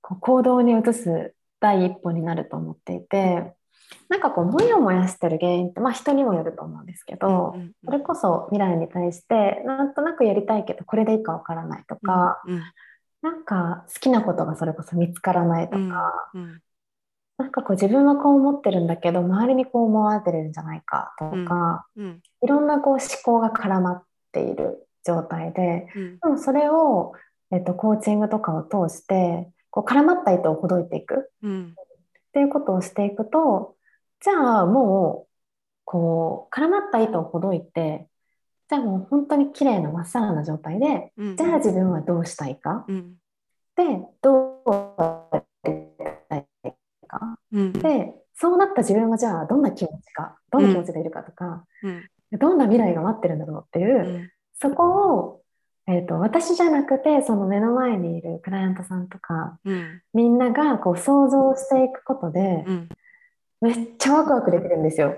[0.02, 3.54] こう行動に移す第一歩になると思っていて
[4.10, 12.62] なんかこうモヤモヤしてる原因って、まあ、人にもよると思うんですけど、うんうんそれこそ未来に対してなんとなくやりたいけどこれでいいかわからないとか、うん
[13.22, 16.62] なんか好きなことがそれこそ見つからないとか、うんうん。
[17.38, 22.22] なんかこう自分はこう思ってるんだけど周りにこう思われてるんじゃないかとか、うん。
[22.44, 26.20] いろんなこう思考が絡まっている状態でうん。
[26.20, 27.14] でもそれを、
[27.52, 31.76] えっと、コーチングとかを通してこう絡まった糸をほどいていくうん。
[31.76, 33.76] っていうことをしていくと
[34.20, 35.28] じゃあもう
[35.86, 38.08] こう絡まった糸をほどいて
[38.70, 42.84] じゃあもう本当に綺麗なまっさらな状態でうんじゃあ自分はどうしたいか？
[42.88, 43.16] うん。
[43.76, 43.84] で
[44.22, 45.74] どうやり
[46.30, 46.46] たい
[47.08, 47.40] か？
[47.52, 47.74] うん。
[47.74, 50.38] でそうなった自分はじゃあどんな気持ちか？
[50.52, 52.10] どんな気持ちでいるかとか、うん。
[52.40, 54.32] どんな未来が待ってるんだろうっていう、うん。
[54.60, 55.42] そこを、
[55.88, 60.02] えー、と私じゃなくてその目の前にいるクライアントさんとかうん。
[60.14, 62.90] みんながこう想像していくことでうん
[63.62, 65.18] めっちゃワクワクできるんですよ。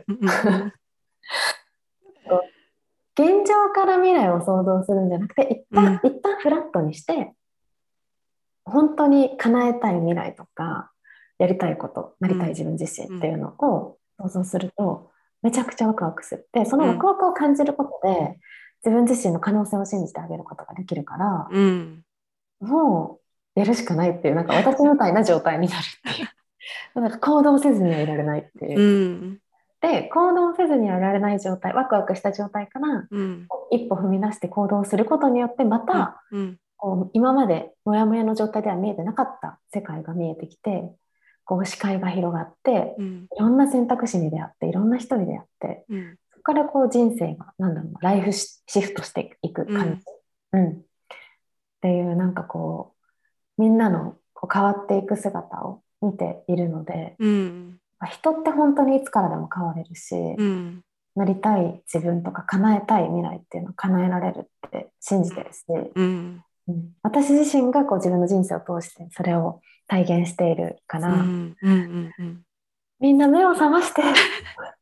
[3.20, 7.34] 現状から未来を想像するんじゃなくて一旦、う一旦フラットにして
[8.64, 10.92] 本当に叶えたい未来とか
[11.38, 16.48] やりたいことなりたい自分自身っていうのを想像するとめちゃくちゃワクワクする。
[16.54, 18.40] でそのワクワクを感じることで
[18.86, 22.04] 自分自身の可能性を信じてあげることができるからうん。
[22.62, 23.20] も
[23.56, 26.30] うやるしかないっていうなんか私みたいな状態になるっていう
[26.96, 28.80] なんか行動せずにはいられないっていう。
[28.80, 29.26] う。
[29.32, 29.40] ん。
[29.82, 33.48] で行動せずにはいられない状態ワクワクした状態からうん。
[33.72, 36.60] 一歩踏み出して行動することによってまた、うん。
[36.78, 40.90] こう今までモヤモヤの状態では見えてなかった世界が見えてきて
[41.44, 43.28] こう視界が広がってうん。
[43.36, 46.16] いろんな選択肢に出会っていろんな人に出会ってうん。
[46.32, 50.04] そこからこう人生がなんだろうなライフシシフトしていく感じ、
[50.54, 50.70] うん。
[50.72, 50.76] っ
[51.82, 52.94] ていうなんかこ
[53.58, 57.80] うみんなのこう変わっていく姿を見ているのでうん。
[58.00, 60.82] まあ人って本当にいつからでも変われるし、うん
[61.16, 66.44] なりたい自分とか叶えたい未来っていうのを叶えられるって信じてるし、うん。
[66.68, 66.92] うん。
[67.04, 71.24] 私自身がこう自分の人生を通してそれを体現しているから、
[73.00, 74.02] みんな目を覚まして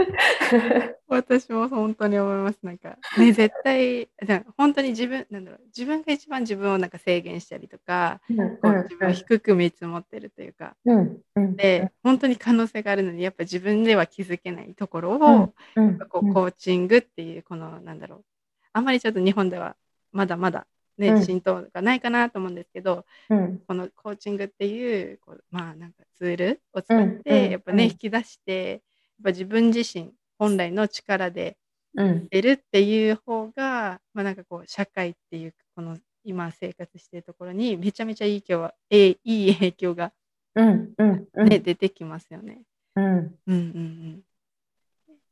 [1.08, 2.58] 私も本当に思います。
[2.62, 4.08] なんかね絶対
[4.56, 11.56] 本当に自分なんだろう自分が一番自分をなんか制限したりとかうんこう自分を低く見積もってるというかうんうん。
[11.56, 18.24] で本当に可能性があるのにやっぱ自分では気づけないところを、うんうんこうコーチングっていうこのなんだろう
[18.72, 19.76] あんまりちょっと日本では
[20.12, 20.66] まだまだ
[20.98, 21.24] ね、うん。
[21.24, 23.58] 浸透がないかなと思うんですけどうん。
[23.66, 28.82] このコーチングっていうこうまあなんかツールを使ってやっぱね、うん引き出して
[29.22, 31.56] ぱ自分自身本来の力で
[31.96, 32.28] うん。
[32.30, 40.12] 出るっていう方がまあなんかこう社会っていうこの今生活してるところにめちゃめちゃいい影響はえいい影響が
[40.54, 41.48] うんうんうん。
[41.48, 42.62] ね、出てきますよね。
[42.96, 43.04] うん。
[43.06, 44.22] うんうんうん。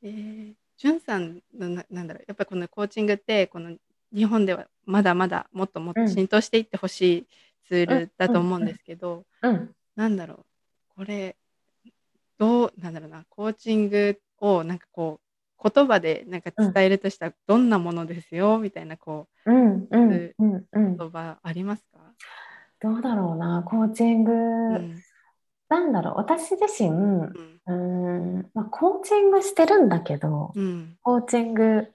[0.03, 2.24] えー、じゅんさんのななんだろう。
[2.27, 3.77] やっぱこのコーチングってこの
[4.14, 6.09] 日本ではまだまだもっともっとうん。
[6.09, 7.27] 浸透していってほしい
[7.66, 9.74] ツールだと思うんですけど、うん。
[9.96, 10.44] なんだろう。
[10.96, 11.37] これ
[12.38, 15.20] どうなんだろうなコーチングをなんかこ
[15.62, 20.96] う言葉でなんか伝えるとしたらどんなものですよみたいなこうんうんうんううん。
[20.96, 21.98] 言葉ありますか？
[22.81, 24.35] どうだろうなコーチング、う
[24.79, 24.94] ん
[25.70, 27.22] なんだろう私自身うん。
[27.22, 30.96] うーん、まあ、コーチングしてるんだけどうん。
[31.03, 31.92] コーチング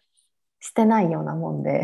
[0.59, 1.81] してないようなもんで。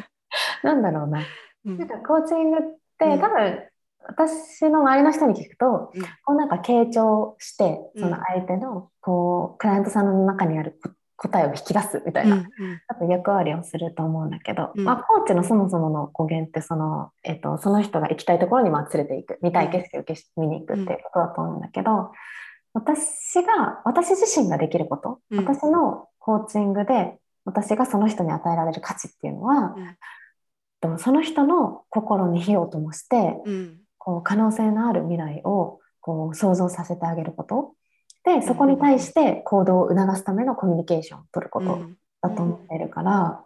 [0.62, 1.24] なんだろうな。
[1.64, 1.78] うん。
[1.78, 2.60] なんかコーチングっ
[2.98, 3.20] て、うん。
[3.20, 3.64] 多分
[4.06, 6.02] 私の周りの人に聞くと、うん。
[6.02, 8.02] こうなんか傾聴してうん。
[8.02, 12.48] その相手のこうクライアントさんの中にあるこ答えを引き出すみたいな、うんうん。
[12.88, 14.84] 多分役割をすると思うんだけど、うん。
[14.84, 22.10] まあ、コーチのそもそもの語源ってその,、えっとその人が行きたいところにまあ連れて行く見たい景色を見に行くっていうことだと思うんだけど、
[22.74, 25.38] 私が私自身ができること、うん。
[25.38, 29.96] 私のコーチングで私がその人に与えられる価値っていうのは、うん。
[30.82, 37.74] とその人の心に火を灯してうんこう可能性のある未来をこう想像させてあげること。
[38.24, 41.96] でそこに対して行動を促すためのコミュニケーションを取ることうん。
[42.20, 43.44] だと思っているから、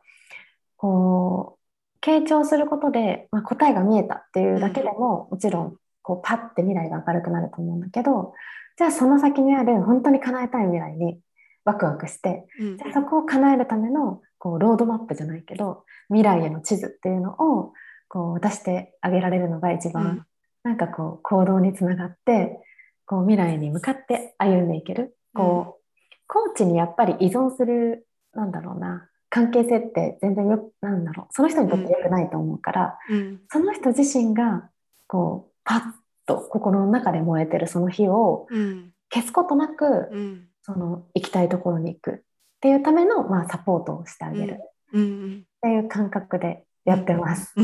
[0.76, 1.58] こ
[2.02, 8.32] う傾聴することで、まあ、答えが見えたっていうだけでも、もちろんこうパッて未来が明るくなると思うんだけど
[8.78, 11.18] じゃあその先にある本当に叶えたい未来に
[11.64, 12.78] ワクワクしてうん。
[12.78, 17.72] じゃあそこを叶えるためのこうロードマップじゃないけど未来への地図っていうのを
[18.08, 20.26] こう出してあげられるのが一番、うん
[20.66, 22.58] なんかこう行動につながって
[23.04, 25.16] こう未来に向かって歩んでいける。
[25.32, 25.82] こう、
[26.26, 33.40] コーチにやっぱり依存するなんだろうな関係性って全然よなんだろうその人にとって良くないと思うから、うん。
[33.48, 34.68] その人自身が
[35.06, 35.80] こうパッ
[36.26, 38.92] と心の中で燃えてるその火をうん。
[39.14, 40.48] 消すことなく、うん。
[40.62, 42.10] その行きたいところに行く。
[42.10, 42.20] っ
[42.60, 44.54] ていうための、まあ、サポートをしてあげる。
[44.54, 44.56] っ
[44.94, 45.44] うん。
[45.62, 47.54] ていう感覚でやってます。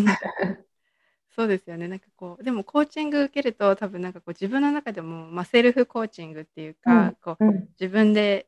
[1.37, 1.89] うんそうですよね。
[1.89, 7.69] なんかこうでもコーチング受けると多分なんかこう自分の中でも、まあ、セルフコーチングっていうか、うんこううん。
[7.81, 8.47] 自分で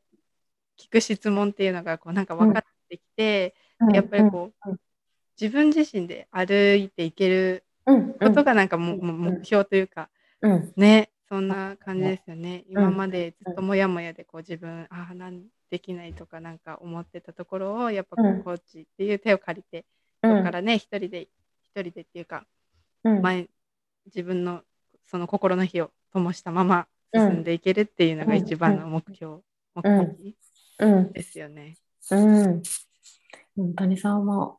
[0.77, 3.95] 聞く質問っていうのがこうなんか分かってきて、うん。
[3.95, 4.79] やっぱりこう、うん
[5.37, 10.09] 自分自身で歩いていけるうんことがなんかも、目標というか
[10.41, 10.73] うん。
[10.77, 18.43] ねそんな感じですよね、ん今までずっともやもやでこう自分ああなんできないとかなんか思ってたところをやっぱこううん。
[18.43, 19.85] コーチっていう手を借りて、
[20.23, 20.31] うん。
[20.31, 21.23] そこからね一人で
[21.63, 22.45] 一人でっていうか
[23.05, 23.21] うん。
[23.21, 23.47] 前
[24.07, 24.61] 自分の
[25.05, 29.37] その心の火を灯したまま進んでいけるっていうのが一番の目標、
[29.73, 29.81] 目
[30.15, 30.35] 的
[30.79, 31.13] うん。
[31.13, 31.77] ですよね。
[32.11, 32.63] うん。
[33.55, 34.57] 本当にそう思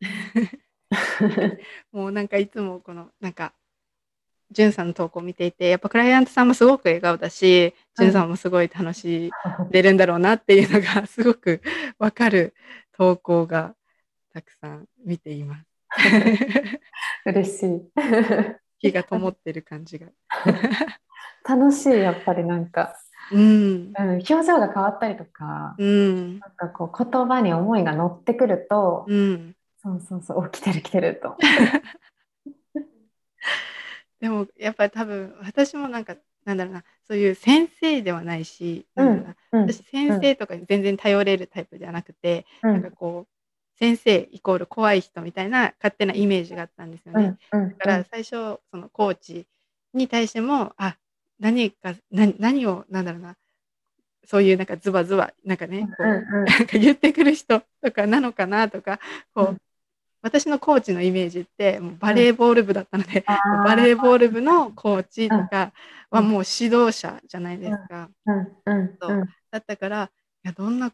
[1.92, 3.53] もうなんかいつもこのなんか
[4.51, 9.30] じゅんさんの投稿を見ていてやっぱクライアントさんもすごく笑顔だしじゅんさんもすごい楽し
[9.68, 11.61] んでるんだろうなっていうのがすごく
[11.99, 12.55] わかる
[12.92, 13.74] 投稿が
[14.32, 15.66] たくさん見ています。
[17.27, 17.83] 嬉しい。
[18.79, 20.07] 火が灯ってる感じが。
[21.49, 22.97] 楽しい、やっぱりなんか。
[23.33, 23.93] うん。
[23.99, 26.39] うん、表情が変わったりとか、うん。
[26.39, 29.57] なんかこう言葉に思いが乗ってくると、うん。
[29.83, 31.37] そうそうそう、お来てる来てると。
[34.20, 43.36] でもやっぱり多分私もなんかなんだろうなそういう先生ではないし、うん私先生とかに全然頼れるタイプではなくて、なんかうんこう
[43.79, 47.39] 先生イコール怖い人みたいな勝手なイメージがあったんですよね。
[47.53, 49.47] うんうんだから最初そのコーチ
[49.93, 50.97] に対してもあ
[51.39, 53.37] 何か何何をなんだろうな
[54.24, 56.45] そういうなんかズバズバなんかねこう、うんうん。
[56.45, 58.99] なんか言ってくる人とかなのかなとか
[59.35, 59.59] こう、うん。
[60.22, 65.72] 私のコーチのイメージってもうバレーボール部だったので、あーバレーボール部のコーチとか
[66.11, 66.29] はうん。
[66.29, 68.11] もう指導者じゃないですか。
[68.27, 69.29] うん。
[69.51, 70.11] だったから
[70.45, 70.93] いやどんな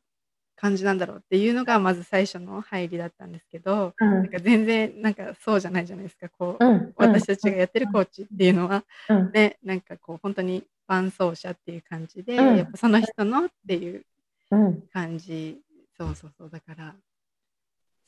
[0.57, 4.11] 感じなんだろうっていうのがまず最初の入りだったんですけど、うん。
[4.11, 6.29] なんか全然なんかそうじゃないじゃないですか。
[6.29, 6.93] こう、うん。
[6.97, 9.33] 私たちがやってるコーチっていうのは、うん。
[9.33, 12.57] ねなんかこう本当に伴走者っていう感じで、うん。
[12.57, 14.05] やっぱその人のっていう
[14.51, 14.83] うん。
[14.93, 15.61] 感じ。
[15.99, 16.51] そうそうそう。
[16.51, 16.95] だから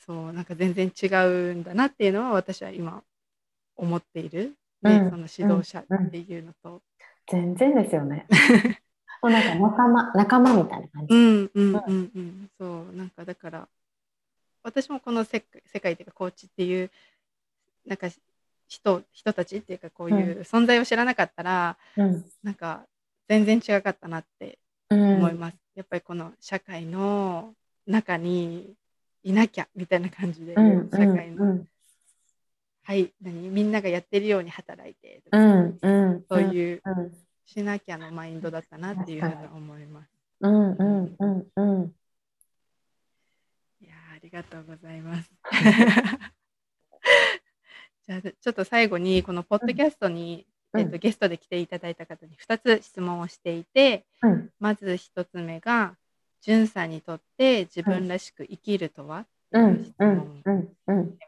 [0.07, 3.03] そうなんか全然違うんだなっていうのは私は今
[3.77, 5.11] 思っている、ねうん。
[5.11, 6.83] その指導者っていうのと、
[7.27, 8.27] 全然ですよね。
[9.25, 11.15] もうなんか仲間仲間みたいな感うじ。
[11.15, 12.51] んうんうんうん。
[12.59, 13.67] そうなんかだから
[14.63, 16.91] 私もこの世界世界っていうかコーチっていう
[17.87, 18.09] なんか
[18.69, 22.25] 人人たちっていうかこういう存在を知らなかったら、うん。
[22.43, 22.83] なんか
[23.27, 24.59] 全然違かったなって
[24.91, 27.55] うん思います、やっぱりこの社会の
[27.87, 28.75] 中に
[29.23, 31.69] いなきゃみたいな感じで、うん社会の、うん
[32.83, 36.25] はい何みんながやってるように働いてとうか、んうん。
[36.29, 37.13] そういううん
[37.45, 40.11] しなきゃのマインドだったなっていうふうに思います。
[40.41, 41.47] うんうんうん。
[41.57, 41.95] うん
[43.81, 45.31] いやーありがとうございます。
[48.07, 50.81] じゃあちょっと最後にこのポッドキャストに、うん。
[50.81, 54.51] えっと、ゲストで来ていただいた方に2つ質問をしていてうん。
[54.59, 55.97] まず1つ目が
[56.41, 59.85] 「じゅんさんにとって自分らしく生きるとは?」ってういうん。
[59.85, 60.43] 質うん。
[60.87, 61.19] 問。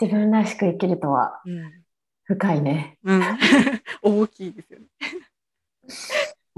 [0.00, 1.42] 自分らしく生きるとは？
[1.44, 1.79] うん
[2.30, 2.96] 深いね。
[3.02, 3.22] うん。
[4.02, 4.86] 大きいですよね。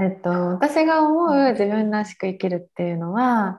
[0.00, 3.58] えっと、私が思う自分らしく生きるっていうのは、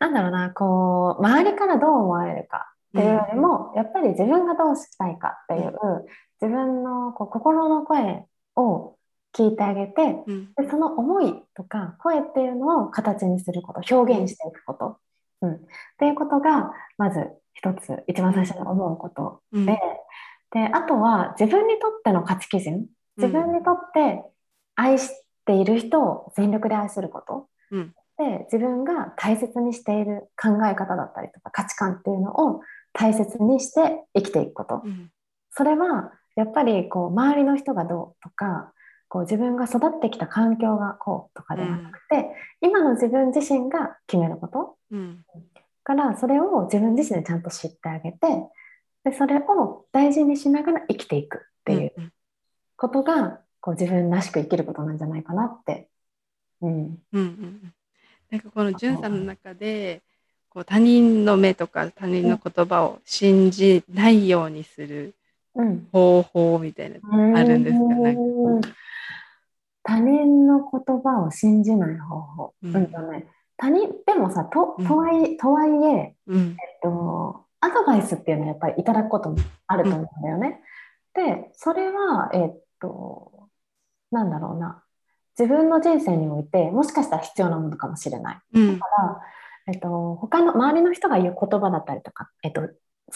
[0.00, 5.72] なんだろうな、こう、周りからどう思われるかっていうよりも、やっぱり自分がどうしたいかっていう、
[6.42, 8.26] 自分のこう心の声
[8.56, 8.96] を
[9.32, 10.52] 聞いてあげて、うん。
[10.54, 14.98] でその思いとか声っていうのを形にすること、表現していくこと、
[15.42, 15.58] うん、っ
[15.98, 19.66] ていうことが、まず一つ、一番最初に思うことうん。
[19.66, 19.78] で、
[20.52, 22.86] で、あとは自分にとっての価値基準、
[23.16, 24.22] 自分にとって
[24.74, 25.10] 愛し
[25.44, 27.94] ている人を全力で愛すること、うん。
[28.16, 32.60] で自分が大切にしている考え方だったりとか価値観っていうのを
[32.92, 34.82] 大切にして生きていくこと。
[34.84, 35.10] うん。
[35.50, 38.72] それはやっぱりこう周りの人がどうとか
[39.08, 42.30] こう自分が育ってきた環境がこうとかではなくて、
[42.60, 44.76] 今の自分自身が決めること。
[44.90, 45.24] うん。
[45.84, 48.18] からそれを自分自身でちゃんと知ってあげて
[49.04, 52.12] でそれを大事にしながら生きていくっていううん
[52.76, 55.88] ことがこう自分らしく生きることなんじゃないかなって。
[56.60, 56.72] うん。
[56.72, 57.72] うんうん
[58.30, 60.02] なんかこのじゅんさんの中で
[60.48, 65.14] こう他人の目とか他人の言葉を信じないようにする
[65.56, 66.98] うん、方法みたいな
[67.38, 67.84] あるんですか？
[67.84, 68.60] なんかうん。
[69.84, 72.54] 他人の言葉を信じない方法。
[72.60, 72.74] うん。
[72.74, 74.84] うんとね、他人でもさとうん。
[74.84, 76.40] とはいとはいえ、うん。
[76.40, 79.36] えっと、アドバイスっていうのはやっぱりいただくことも
[79.66, 80.60] あると思うんだよね。
[81.14, 83.48] でそれは、えっと、
[84.10, 84.82] なんだろうな。
[85.38, 88.38] 自分の人生においてもしかしたら必要なものかもしれない。
[88.52, 88.78] うん。
[88.78, 89.20] だから、
[89.72, 92.60] えっと、他の周りの人が言う言葉だったりとか、えっと、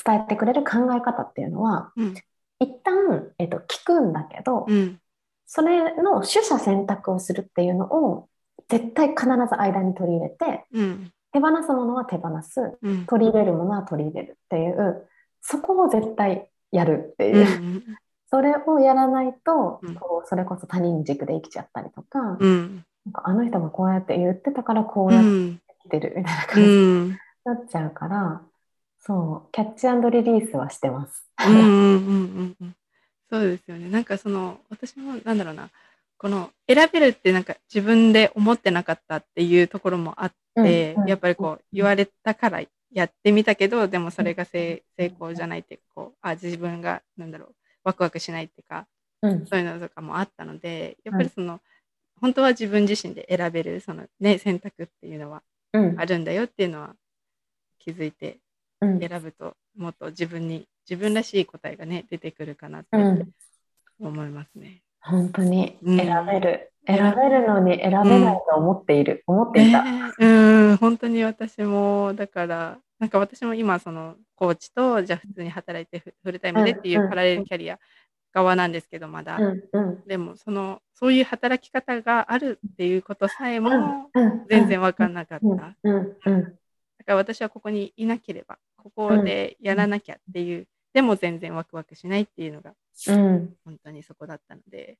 [0.04, 2.14] 伝えてくれる考え方っていうのはうん。
[2.60, 5.00] 一旦、えっと、聞くんだけど、うん。
[5.46, 8.28] それの取捨選択をするっていうのを
[8.68, 12.78] 絶対必ず間に取り入れてうん手放すものは手放す。
[12.82, 13.06] うん。
[13.06, 15.06] 取り入れるものは取り入れるっていう
[15.40, 17.36] そこを絶対やるってう。
[17.36, 17.98] いう、ん。
[18.30, 19.94] それをやらないと、うん。
[19.94, 22.84] こうそれこそ他人軸で生きちゃったりとか,、うん。
[23.06, 25.60] なんかあの人がこうやって言ってたからこううやってん。
[25.82, 27.18] 生きてるみたいなう感じにん。
[27.44, 28.42] なっちゃうから、
[29.00, 31.26] そうキャッチリリースはしてます。
[31.46, 32.74] うんうんうんうん。
[33.30, 33.88] そうですよね。
[33.88, 35.70] なんかその私もなんだろうな。
[36.20, 47.54] この選べるってなんか自分で思ってなかったっていうところもあって、やっぱりこう言われたからやってみたけどでもそれが成成功じゃないっていうかこうあ自分がなんだろう
[47.84, 48.86] ワクワクしないっていうか
[49.22, 49.46] うん。
[49.46, 51.60] そういうのとかもあったのでやっぱりその、
[52.20, 55.42] 本当は自分自身で選べるその、ね、選択っていうのは
[55.72, 56.00] うん。
[56.00, 56.94] あるんだよっていうのは
[57.78, 58.38] 気づいて
[58.80, 59.00] うん。
[59.00, 63.28] 選ぶともっと自分に自分らしい答えがね出てくるかなってうん。
[64.00, 64.82] 思いますね。
[65.00, 65.98] 本当にうん。
[65.98, 69.82] 選べる、選べるのに選べないと思っている、思っていた。
[69.82, 70.24] ねえ。
[70.24, 70.76] うん。
[70.78, 77.10] 本当に私もだからなんか私も今そのコーチとじゃあ普通に働いてフフルタイムでっていうんううん。
[77.10, 77.78] パラレルキャリア
[78.32, 80.02] 側なんですけどまだ、うんうん。
[80.06, 83.70] でもそのそういう働き方があるっていうことさえも
[84.14, 85.46] うん全然分かんなかった。
[85.46, 86.42] うんだうんうん。
[86.44, 92.72] から私はここにいなければここでやらなきゃっていう、でも全然ワクワクしないっていうのが
[93.08, 93.54] うん。
[93.64, 94.96] 本当にそこだったので。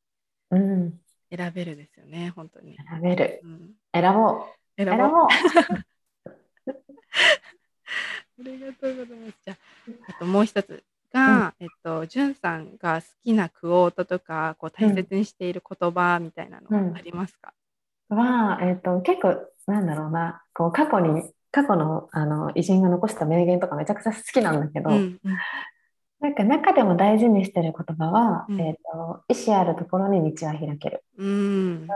[0.51, 2.76] うん選べるですよね本当に。
[2.76, 3.40] 選べる。
[3.44, 4.44] うん、選ぼう。
[4.76, 5.08] 選選ぼう。
[8.40, 9.34] ありがとうございます。
[9.44, 9.56] じゃあ、
[10.10, 17.52] あともう一つが、えっと、じゅんさんが好きなクオートとか、こう大切にしている言葉みたいなのありますか？
[18.08, 20.42] は、えっと、結構なんだろうな。
[20.54, 25.20] こう過去に過去のあの偉人が残した名言とかめちゃくちゃ好きなんだけど、うん、うん、
[26.20, 28.60] なんか中でも大事にしてる言葉は、うん。
[28.60, 31.04] えっと、意志あるところに道は開ける。
[31.16, 31.86] うん、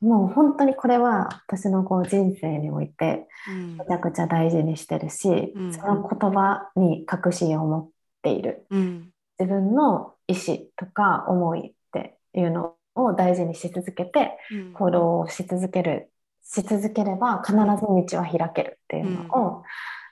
[0.00, 3.76] もう本当にこれは私のこう人生においてうん。
[3.76, 5.72] めちゃくちゃ大事にしてるし、うん。
[5.74, 7.88] その言葉に確信を持っ
[8.22, 8.66] ている。
[8.70, 16.10] うん、自分の意思とか思いっていうのを大事にし続けてうん、行動をし続ける
[16.42, 19.62] し続ければ必ず道は開けるっていうのを、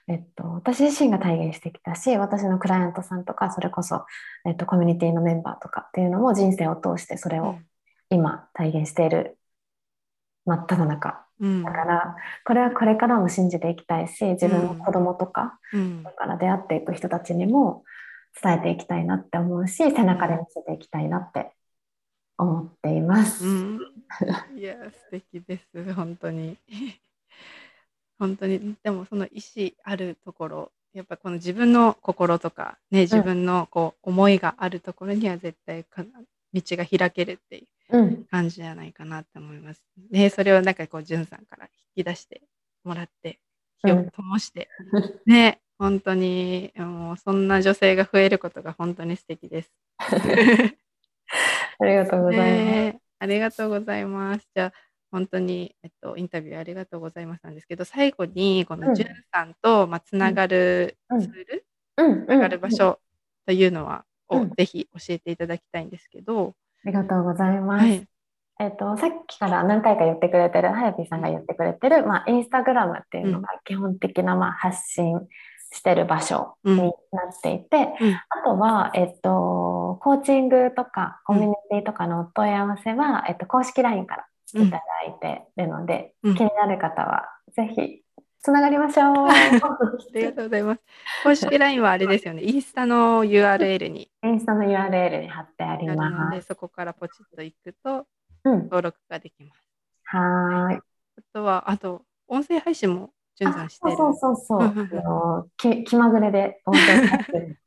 [0.07, 4.05] えっと、私自身が体現してきたし私のクライアントさんとかそれこそ、
[4.45, 7.57] えっと、コミュニティのメンバーとかっていうのも人生を通してそれを
[8.09, 9.37] 今体現している
[10.45, 16.03] 真っ只中うん、だからこれはこれからも信じていきたいし自分の子供とか、うん。
[16.03, 17.83] だから出会っていく人たちにも
[18.41, 21.51] 伝えていきたいなって思うし背中で見せていきたいなって
[22.37, 23.45] 思っています。
[23.45, 23.79] うん、
[24.57, 26.57] いや、素敵です、本当に。
[28.19, 36.03] 本当に、でもその意思あるところ、やっぱこの自分の心とか、ね、自分のこう思いがあるところには絶対か
[36.53, 39.83] 道が開けるっていううん、感じじゃないかなって思います。
[40.09, 41.65] ね、それをなんかこう、じゅんさんから
[41.97, 42.41] 引き出して
[42.83, 43.39] もらって、
[43.83, 44.69] 火を灯して、
[45.25, 49.71] ね、本当に、もうそんな女性が増えることが本当に素敵です。
[51.79, 52.49] ありがとうございます。
[52.49, 54.47] ねえありがとうございます。
[54.53, 54.73] じゃあ、
[55.11, 58.81] 本当に、えっと、インタビューありがとうございますなんですけど、最後に、こうん。
[58.81, 61.21] のんさんと、まあ、つながるうん。
[61.21, 61.65] ツール、
[61.97, 62.99] うん、つながる場所
[63.45, 64.49] というのは、をうん。
[64.51, 67.85] ぜひ教えていただきたいんですけど、ありがとうございます。
[67.85, 68.07] はい。
[68.59, 75.19] えっと、さっきから何回か言ってくれてる、はやぴーさんが言ってくれてる、まあ、インスタグラムっていうのが基本的な、まあ、発信
[75.73, 76.91] してる場所になっ
[77.41, 78.13] ていて、うん。
[78.13, 84.25] あとは、えっと、コーチングとかコミュニティとかのお問い合わせは、えっと、公式 LINE から
[84.55, 88.01] いただいてるので、うん気になる方はぜひ
[88.39, 89.27] つながりましょう。
[89.29, 89.33] あ
[90.13, 90.81] りがとうございます。
[91.23, 96.41] 公式 LINE はあれですよね、インスタの URL にインスタの URL に貼ってあります。
[96.47, 98.05] そこからポチッと行くと
[98.45, 99.61] うん、登録ができます。
[100.03, 100.77] はーい。
[100.77, 100.81] あ
[101.33, 103.97] とは、あと、音声配信もじゅんさんしてる。
[103.97, 105.51] そうそうそうそう。
[105.83, 107.57] 気まぐれで音声配信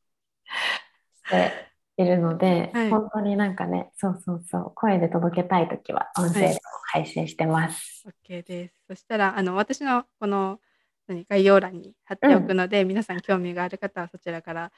[1.14, 1.67] して
[1.98, 6.60] いるので、はい本当になんかね、そうそうそう、声で届けたいときは音声でも
[6.92, 8.06] 配信してます。
[8.28, 8.74] OK です。
[8.88, 10.60] そしたら、あの、私のこの
[11.08, 14.70] 何概要欄に貼っておくので、皆さん興味がある方はそちらから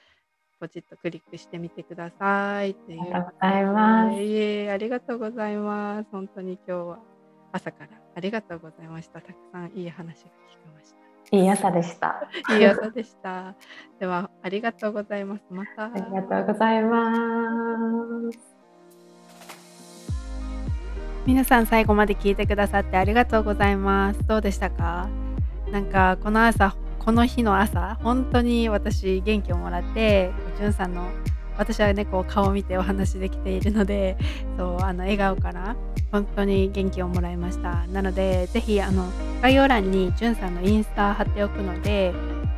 [0.58, 2.70] ポチッとクリックしてみてください。
[2.70, 4.22] っていうありがとうございます。
[4.22, 6.08] いえありがとうございます。
[6.12, 6.98] 本当に今日は
[7.52, 9.20] 朝からありがとうございました。
[9.20, 10.94] たくさんいい話が聞けまし
[11.32, 12.28] いい朝でした。
[12.46, 12.58] た。
[12.58, 13.54] いい朝でした。
[14.00, 15.42] では、ありがとうございます。
[15.50, 15.84] また。
[15.84, 18.38] ありがとうございます。
[21.26, 24.26] 皆さん最後まで聞いてくださってありがとうございます。
[24.26, 25.08] どうでしたか？
[25.70, 31.10] なんかこの朝、この日の朝、本当に私元気をもらって、じゅんさんの
[31.60, 34.16] 私はね、こう顔を見てお話できているので、
[34.56, 35.76] そう、あの笑顔から
[36.10, 37.86] 本当に元気をもらいました。
[37.88, 39.06] なので、ぜひあの
[39.42, 42.12] 概要欄にじゅんさんのインスタ貼っておくので、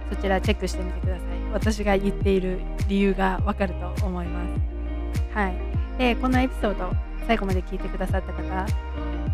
[0.08, 1.24] そちらチェックしてみてください。
[1.52, 5.36] 私が言っている理由がわかると思います。
[5.36, 5.54] はい。
[5.98, 6.90] で、このエピソード、
[7.26, 8.66] 最後まで聞いてくださった方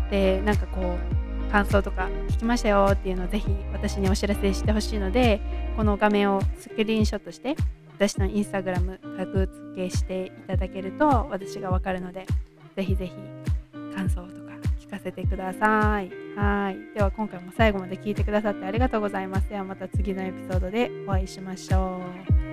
[0.09, 5.41] でなんかこう感想とか聞きましたよっていうのをぜひ私にお知らせしてほしいので
[5.75, 7.55] この画面をスクリーンショットして
[7.99, 12.25] 私のインスタグラムタグ付けしていただけると私がわかるので
[12.77, 13.13] ぜひぜひ
[13.93, 16.09] 感想とか聞かせてください。
[16.37, 16.95] はい。
[16.95, 19.49] では今回も最後まで聞いてくださってありがとうございます。
[19.49, 21.99] ではまた次のエピソードでお会いしましょ
[22.45, 22.48] う。